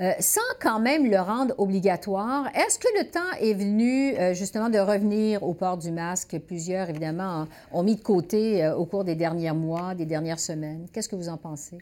Euh, 0.00 0.12
sans 0.18 0.40
quand 0.60 0.80
même 0.80 1.08
le 1.08 1.20
rendre 1.20 1.54
obligatoire. 1.56 2.48
Est-ce 2.56 2.80
que 2.80 2.88
le 2.98 3.08
temps 3.08 3.38
est 3.40 3.54
venu 3.54 4.16
euh, 4.16 4.34
justement 4.34 4.68
de 4.68 4.78
revenir 4.78 5.44
au 5.44 5.54
port 5.54 5.76
du 5.76 5.92
masque? 5.92 6.36
Plusieurs, 6.48 6.90
évidemment, 6.90 7.46
ont 7.72 7.84
mis 7.84 7.94
de 7.94 8.02
côté 8.02 8.64
euh, 8.64 8.74
au 8.74 8.86
cours 8.86 9.04
des 9.04 9.14
derniers 9.14 9.52
mois, 9.52 9.94
des 9.94 10.04
dernières 10.04 10.40
semaines. 10.40 10.86
Qu'est-ce 10.92 11.08
que 11.08 11.14
vous 11.14 11.28
en 11.28 11.36
pensez? 11.36 11.78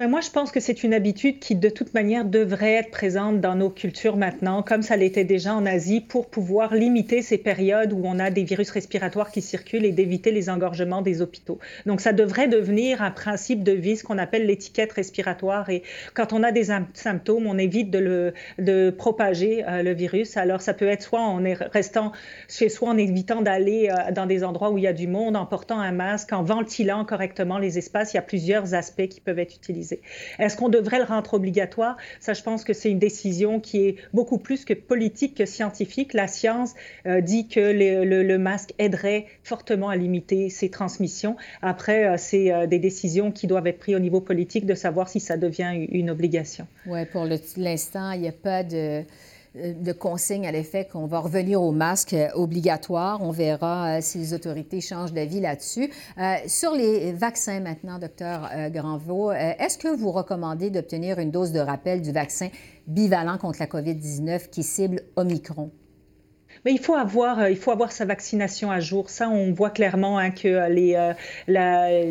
Ben, 0.00 0.08
moi, 0.10 0.20
je 0.20 0.30
pense 0.30 0.50
que 0.50 0.58
c'est 0.58 0.82
une 0.82 0.92
habitude 0.92 1.38
qui, 1.38 1.54
de 1.54 1.68
toute 1.68 1.94
manière, 1.94 2.24
devrait 2.24 2.72
être 2.72 2.90
présente 2.90 3.40
dans 3.40 3.54
nos 3.54 3.70
cultures 3.70 4.16
maintenant, 4.16 4.64
comme 4.64 4.82
ça 4.82 4.96
l'était 4.96 5.22
déjà 5.22 5.54
en 5.54 5.64
Asie, 5.66 6.00
pour 6.00 6.26
pouvoir 6.26 6.74
limiter 6.74 7.22
ces 7.22 7.38
périodes 7.38 7.92
où 7.92 8.00
on 8.02 8.18
a 8.18 8.30
des 8.30 8.42
virus 8.42 8.70
respiratoires 8.70 9.30
qui 9.30 9.40
circulent 9.40 9.84
et 9.84 9.92
d'éviter 9.92 10.32
les 10.32 10.50
engorgements 10.50 11.00
des 11.00 11.22
hôpitaux. 11.22 11.60
Donc, 11.86 12.00
ça 12.00 12.12
devrait 12.12 12.48
devenir 12.48 13.02
un 13.02 13.12
principe 13.12 13.62
de 13.62 13.70
vie, 13.70 13.96
ce 13.96 14.02
qu'on 14.02 14.18
appelle 14.18 14.46
l'étiquette 14.46 14.90
respiratoire. 14.90 15.70
Et 15.70 15.84
quand 16.12 16.32
on 16.32 16.42
a 16.42 16.50
des 16.50 16.70
symptômes, 16.94 17.46
on 17.46 17.56
évite 17.56 17.92
de, 17.92 18.00
le, 18.00 18.34
de 18.58 18.90
propager 18.90 19.64
euh, 19.64 19.84
le 19.84 19.92
virus. 19.92 20.36
Alors, 20.36 20.60
ça 20.60 20.74
peut 20.74 20.88
être 20.88 21.02
soit 21.02 21.22
en 21.22 21.40
restant 21.72 22.10
chez 22.48 22.68
soi, 22.68 22.90
en 22.90 22.98
évitant 22.98 23.42
d'aller 23.42 23.90
euh, 23.90 24.10
dans 24.10 24.26
des 24.26 24.42
endroits 24.42 24.72
où 24.72 24.78
il 24.78 24.82
y 24.82 24.88
a 24.88 24.92
du 24.92 25.06
monde, 25.06 25.36
en 25.36 25.46
portant 25.46 25.78
un 25.78 25.92
masque, 25.92 26.32
en 26.32 26.42
ventilant 26.42 27.04
correctement 27.04 27.58
les 27.58 27.78
espaces. 27.78 28.12
Il 28.12 28.16
y 28.16 28.18
a 28.18 28.22
plusieurs 28.22 28.74
aspects 28.74 29.06
qui 29.06 29.20
peuvent 29.20 29.38
être 29.38 29.54
utilisés. 29.54 29.93
Est-ce 30.38 30.56
qu'on 30.56 30.68
devrait 30.68 30.98
le 30.98 31.04
rendre 31.04 31.34
obligatoire? 31.34 31.96
Ça, 32.20 32.32
je 32.32 32.42
pense 32.42 32.64
que 32.64 32.72
c'est 32.72 32.90
une 32.90 32.98
décision 32.98 33.60
qui 33.60 33.86
est 33.86 33.96
beaucoup 34.12 34.38
plus 34.38 34.64
que 34.64 34.74
politique 34.74 35.36
que 35.36 35.46
scientifique. 35.46 36.12
La 36.12 36.26
science 36.26 36.74
euh, 37.06 37.20
dit 37.20 37.48
que 37.48 37.60
le, 37.60 38.38
masque 38.38 38.74
aiderait 38.78 39.26
fortement 39.42 39.88
à 39.88 39.96
limiter 39.96 40.50
ces 40.50 40.70
transmissions. 40.70 41.36
Après, 41.62 42.06
euh, 42.06 42.14
c'est 42.18 42.52
euh, 42.52 42.66
des 42.66 42.78
décisions 42.78 43.30
qui 43.30 43.46
doivent 43.46 43.66
être 43.66 43.78
prises 43.78 43.94
au 43.94 44.00
niveau 44.00 44.20
politique 44.20 44.66
de 44.66 44.74
savoir 44.74 45.08
si 45.08 45.20
ça 45.20 45.36
devient 45.36 45.86
une 45.90 46.10
obligation. 46.10 46.66
Oui, 46.86 47.04
pour 47.06 47.24
l'instant, 47.24 48.10
il 48.12 48.22
n'y 48.22 48.28
a 48.28 48.32
pas 48.32 48.62
de 48.64 49.04
de 49.54 49.92
consignes 49.92 50.46
à 50.46 50.52
l'effet 50.52 50.88
qu'on 50.90 51.06
va 51.06 51.20
revenir 51.20 51.62
au 51.62 51.70
masque 51.70 52.16
obligatoire. 52.34 53.22
On 53.22 53.30
verra 53.30 53.98
euh, 53.98 53.98
si 54.00 54.18
les 54.18 54.34
autorités 54.34 54.80
changent 54.80 55.12
d'avis 55.12 55.40
là-dessus. 55.40 55.90
Euh, 56.18 56.34
sur 56.46 56.72
les 56.72 57.12
vaccins 57.12 57.60
maintenant, 57.60 57.98
docteur 57.98 58.48
euh, 58.52 58.68
Granvaux, 58.68 59.30
est-ce 59.32 59.78
que 59.78 59.94
vous 59.94 60.10
recommandez 60.10 60.70
d'obtenir 60.70 61.18
une 61.18 61.30
dose 61.30 61.52
de 61.52 61.60
rappel 61.60 62.02
du 62.02 62.10
vaccin 62.10 62.48
bivalent 62.86 63.38
contre 63.38 63.60
la 63.60 63.66
COVID-19 63.66 64.48
qui 64.50 64.62
cible 64.62 65.02
Omicron? 65.16 65.70
Mais 66.64 66.72
il 66.72 66.78
faut 66.78 66.94
avoir, 66.94 67.40
euh, 67.40 67.50
il 67.50 67.58
faut 67.58 67.72
avoir 67.72 67.92
sa 67.92 68.06
vaccination 68.06 68.70
à 68.70 68.80
jour. 68.80 69.10
Ça, 69.10 69.28
on 69.28 69.52
voit 69.52 69.68
clairement 69.68 70.16
hein, 70.18 70.30
que 70.30 70.48
euh, 70.48 71.12
euh, 71.48 72.04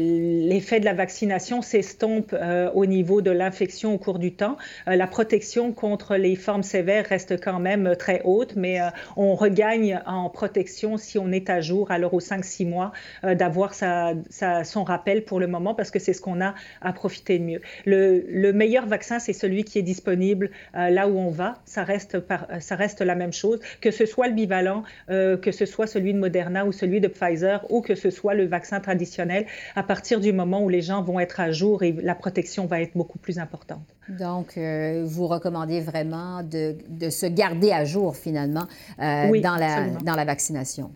l'effet 0.48 0.80
de 0.80 0.86
la 0.86 0.94
vaccination 0.94 1.64
s'estompe 1.64 2.36
au 2.74 2.86
niveau 2.86 3.22
de 3.22 3.32
l'infection 3.32 3.94
au 3.94 3.98
cours 3.98 4.20
du 4.20 4.34
temps. 4.34 4.58
la 4.86 5.08
protection 5.08 5.72
contre 5.72 6.16
les 6.16 6.36
formes 6.36 6.64
sévères 6.64 7.06
reste 7.08 7.42
quand 7.42 7.60
même 7.60 7.96
très 7.98 8.22
haute, 8.24 8.56
mais 8.56 8.80
on 9.16 9.36
regagne 9.36 10.00
en 10.06 10.30
protection 10.30 10.98
si 10.98 11.18
on 11.18 11.32
est 11.32 11.50
à 11.50 11.62
jour, 11.62 11.92
alors 11.92 12.14
aux 12.14 12.20
5-6 12.20 12.68
mois, 12.68 12.92
d'avoir 13.24 13.74
son 13.74 14.84
rappel 14.84 15.26
pour 15.26 15.40
le 15.40 15.48
moment, 15.48 15.74
parce 15.74 15.92
que 15.92 16.00
c'est 16.00 16.14
ce 16.14 16.22
qu'on 16.22 16.42
a 16.42 16.54
à 16.82 16.94
profiter 16.94 17.40
de 17.40 17.44
mieux. 17.44 17.62
Le, 17.86 18.24
le 18.30 18.54
meilleur 18.54 18.86
vaccin, 18.86 19.20
c'est 19.20 19.34
celui 19.34 19.64
qui 19.64 19.80
est 19.80 19.84
disponible 19.84 20.52
là 20.74 21.08
où 21.08 21.18
on 21.18 21.30
va. 21.30 21.56
Ça 21.66 21.84
reste, 21.84 22.18
ça 22.60 22.76
reste 22.76 23.02
la 23.02 23.16
même 23.16 23.34
chose, 23.34 23.60
que 23.82 23.92
ce 23.92 24.06
soit 24.06 24.28
le 24.28 24.34
bivalent, 24.44 24.84
euh, 25.10 25.38
que 25.38 25.52
ce 25.52 25.66
soit 25.66 25.88
celui 25.88 26.14
de 26.14 26.20
Moderna 26.20 26.66
ou 26.66 26.72
celui 26.72 27.00
de 27.00 27.08
Pfizer 27.08 27.66
ou 27.70 27.82
que 27.82 27.96
ce 27.96 28.10
soit 28.10 28.34
le 28.34 28.46
vaccin 28.46 28.80
traditionnel, 28.80 29.46
à 29.76 29.84
partir 29.84 30.20
du 30.20 30.34
moment 30.34 30.62
où 30.62 30.70
les 30.70 30.82
gens 30.82 31.02
vont 31.02 31.20
être 31.20 31.40
à 31.40 31.52
jour 31.52 31.84
et 31.84 31.92
la 31.92 32.16
protection 32.16 32.66
va 32.66 32.82
être 32.82 32.96
beaucoup 32.96 33.20
plus 33.20 33.40
importante. 33.40 33.88
Donc, 34.10 34.58
euh, 34.58 35.04
vous 35.06 35.28
recommandez 35.28 35.80
vraiment 35.80 36.44
de, 36.44 36.76
de, 36.90 37.10
se 37.10 37.26
garder 37.26 37.72
à 37.72 37.86
jour 37.86 38.16
finalement 38.16 38.68
euh, 39.00 39.42
dans, 39.42 39.56
la, 39.56 39.88
dans 40.04 40.16
la 40.16 40.26
vaccination. 40.26 40.92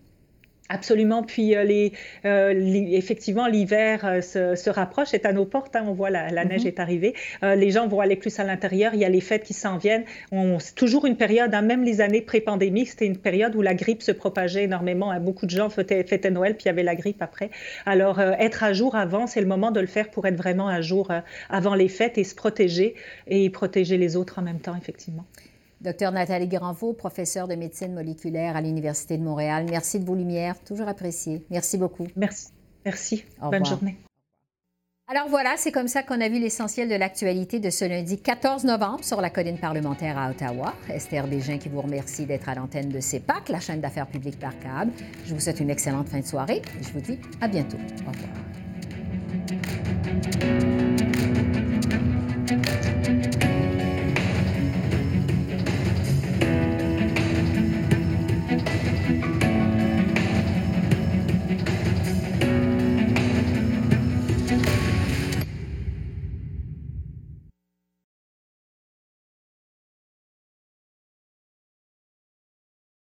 Absolument. 0.69 1.23
Puis 1.23 1.55
euh, 1.55 1.63
les, 1.63 1.93
euh, 2.25 2.51
effectivement, 2.91 3.47
l'hiver 3.47 4.01
euh, 4.03 4.21
se, 4.21 4.69
rapproche, 4.69 5.09
c'est 5.11 5.25
à 5.25 5.33
nos 5.33 5.45
portes. 5.45 5.75
Hein, 5.75 5.85
on 5.87 5.93
voit 5.93 6.09
la, 6.09 6.29
la 6.29 6.45
neige 6.45 6.63
mm-hmm. 6.63 6.67
est 6.67 6.79
arrivée. 6.79 7.13
les 7.41 7.71
gens 7.71 7.87
vont 7.87 7.99
aller 7.99 8.15
plus 8.15 8.39
à 8.39 8.43
l'intérieur. 8.43 8.93
Il 8.93 8.99
y 8.99 9.05
a 9.05 9.09
les 9.09 9.21
fêtes 9.21 9.43
qui 9.43 9.53
s'en 9.53 9.77
viennent. 9.77 10.03
C'est 10.59 10.75
toujours 10.75 11.05
une 11.05 11.15
période, 11.15 11.53
hein, 11.53 11.61
même 11.61 11.83
les 11.83 12.01
années 12.01 12.21
pré-pandémiques, 12.21 12.89
c'était 12.89 13.05
une 13.05 13.17
période 13.17 13.55
où 13.55 13.61
la 13.61 13.73
grippe 13.73 14.01
se 14.01 14.11
propageait 14.11 14.63
énormément. 14.63 15.11
Hein. 15.11 15.19
Beaucoup 15.19 15.45
de 15.45 15.51
gens 15.51 15.69
fêtaient, 15.69 16.03
fêtaient, 16.03 16.31
Noël, 16.31 16.55
puis 16.55 16.65
il 16.65 16.67
y 16.67 16.69
avait 16.69 16.83
la 16.83 16.95
grippe 16.95 17.21
après. 17.21 17.49
Alors, 17.85 18.19
être 18.19 18.63
à 18.63 18.73
jour 18.73 18.95
avant, 18.95 19.27
c'est 19.27 19.41
le 19.41 19.47
moment 19.47 19.71
de 19.71 19.79
le 19.79 19.87
faire 19.87 20.09
pour 20.09 20.25
être 20.25 20.37
vraiment 20.37 20.67
à 20.67 20.81
jour 20.81 21.11
avant 21.49 21.75
les 21.75 21.87
fêtes 21.87 22.17
et 22.17 22.23
se 22.23 22.35
protéger 22.35 22.95
et 23.27 23.49
protéger 23.49 23.97
les 23.97 24.15
autres 24.15 24.39
en 24.39 24.41
même 24.41 24.59
temps, 24.59 24.75
effectivement. 24.75 25.25
Docteur 25.81 26.11
Nathalie 26.11 26.47
Granvaux, 26.47 26.93
professeure 26.93 27.47
de 27.47 27.55
médecine 27.55 27.93
moléculaire 27.93 28.55
à 28.55 28.61
l'Université 28.61 29.17
de 29.17 29.23
Montréal, 29.23 29.65
merci 29.69 29.99
de 29.99 30.05
vos 30.05 30.15
lumières, 30.15 30.61
toujours 30.63 30.87
appréciées. 30.87 31.45
Merci 31.49 31.77
beaucoup. 31.77 32.07
Merci. 32.15 32.47
Merci. 32.83 33.25
Bonne 33.41 33.65
journée. 33.65 33.97
Alors 35.09 35.29
voilà, 35.29 35.53
c'est 35.55 35.71
comme 35.71 35.87
ça 35.87 36.03
qu'on 36.03 36.19
a 36.19 36.27
vu 36.27 36.37
l'essentiel 36.37 36.89
de 36.89 36.95
l'actualité 36.95 37.59
de 37.59 37.69
ce 37.69 37.85
lundi 37.85 38.21
14 38.21 38.65
novembre 38.65 39.05
sur 39.05 39.21
la 39.21 39.29
colline 39.29 39.57
parlementaire 39.57 40.17
à 40.17 40.29
Ottawa. 40.29 40.73
Esther 40.89 41.25
Bégin 41.27 41.59
qui 41.59 41.69
vous 41.69 41.81
remercie 41.81 42.25
d'être 42.25 42.49
à 42.49 42.55
l'antenne 42.55 42.89
de 42.89 42.99
CEPAC, 42.99 43.47
la 43.47 43.61
chaîne 43.61 43.79
d'affaires 43.79 44.07
publiques 44.07 44.39
par 44.39 44.59
câble. 44.59 44.91
Je 45.25 45.33
vous 45.33 45.39
souhaite 45.39 45.61
une 45.61 45.69
excellente 45.69 46.09
fin 46.09 46.19
de 46.19 46.25
soirée 46.25 46.61
et 46.77 46.83
je 46.83 46.91
vous 46.91 46.99
dis 46.99 47.17
à 47.39 47.47
bientôt. 47.47 47.77
Au 48.05 48.11
revoir. 48.11 48.31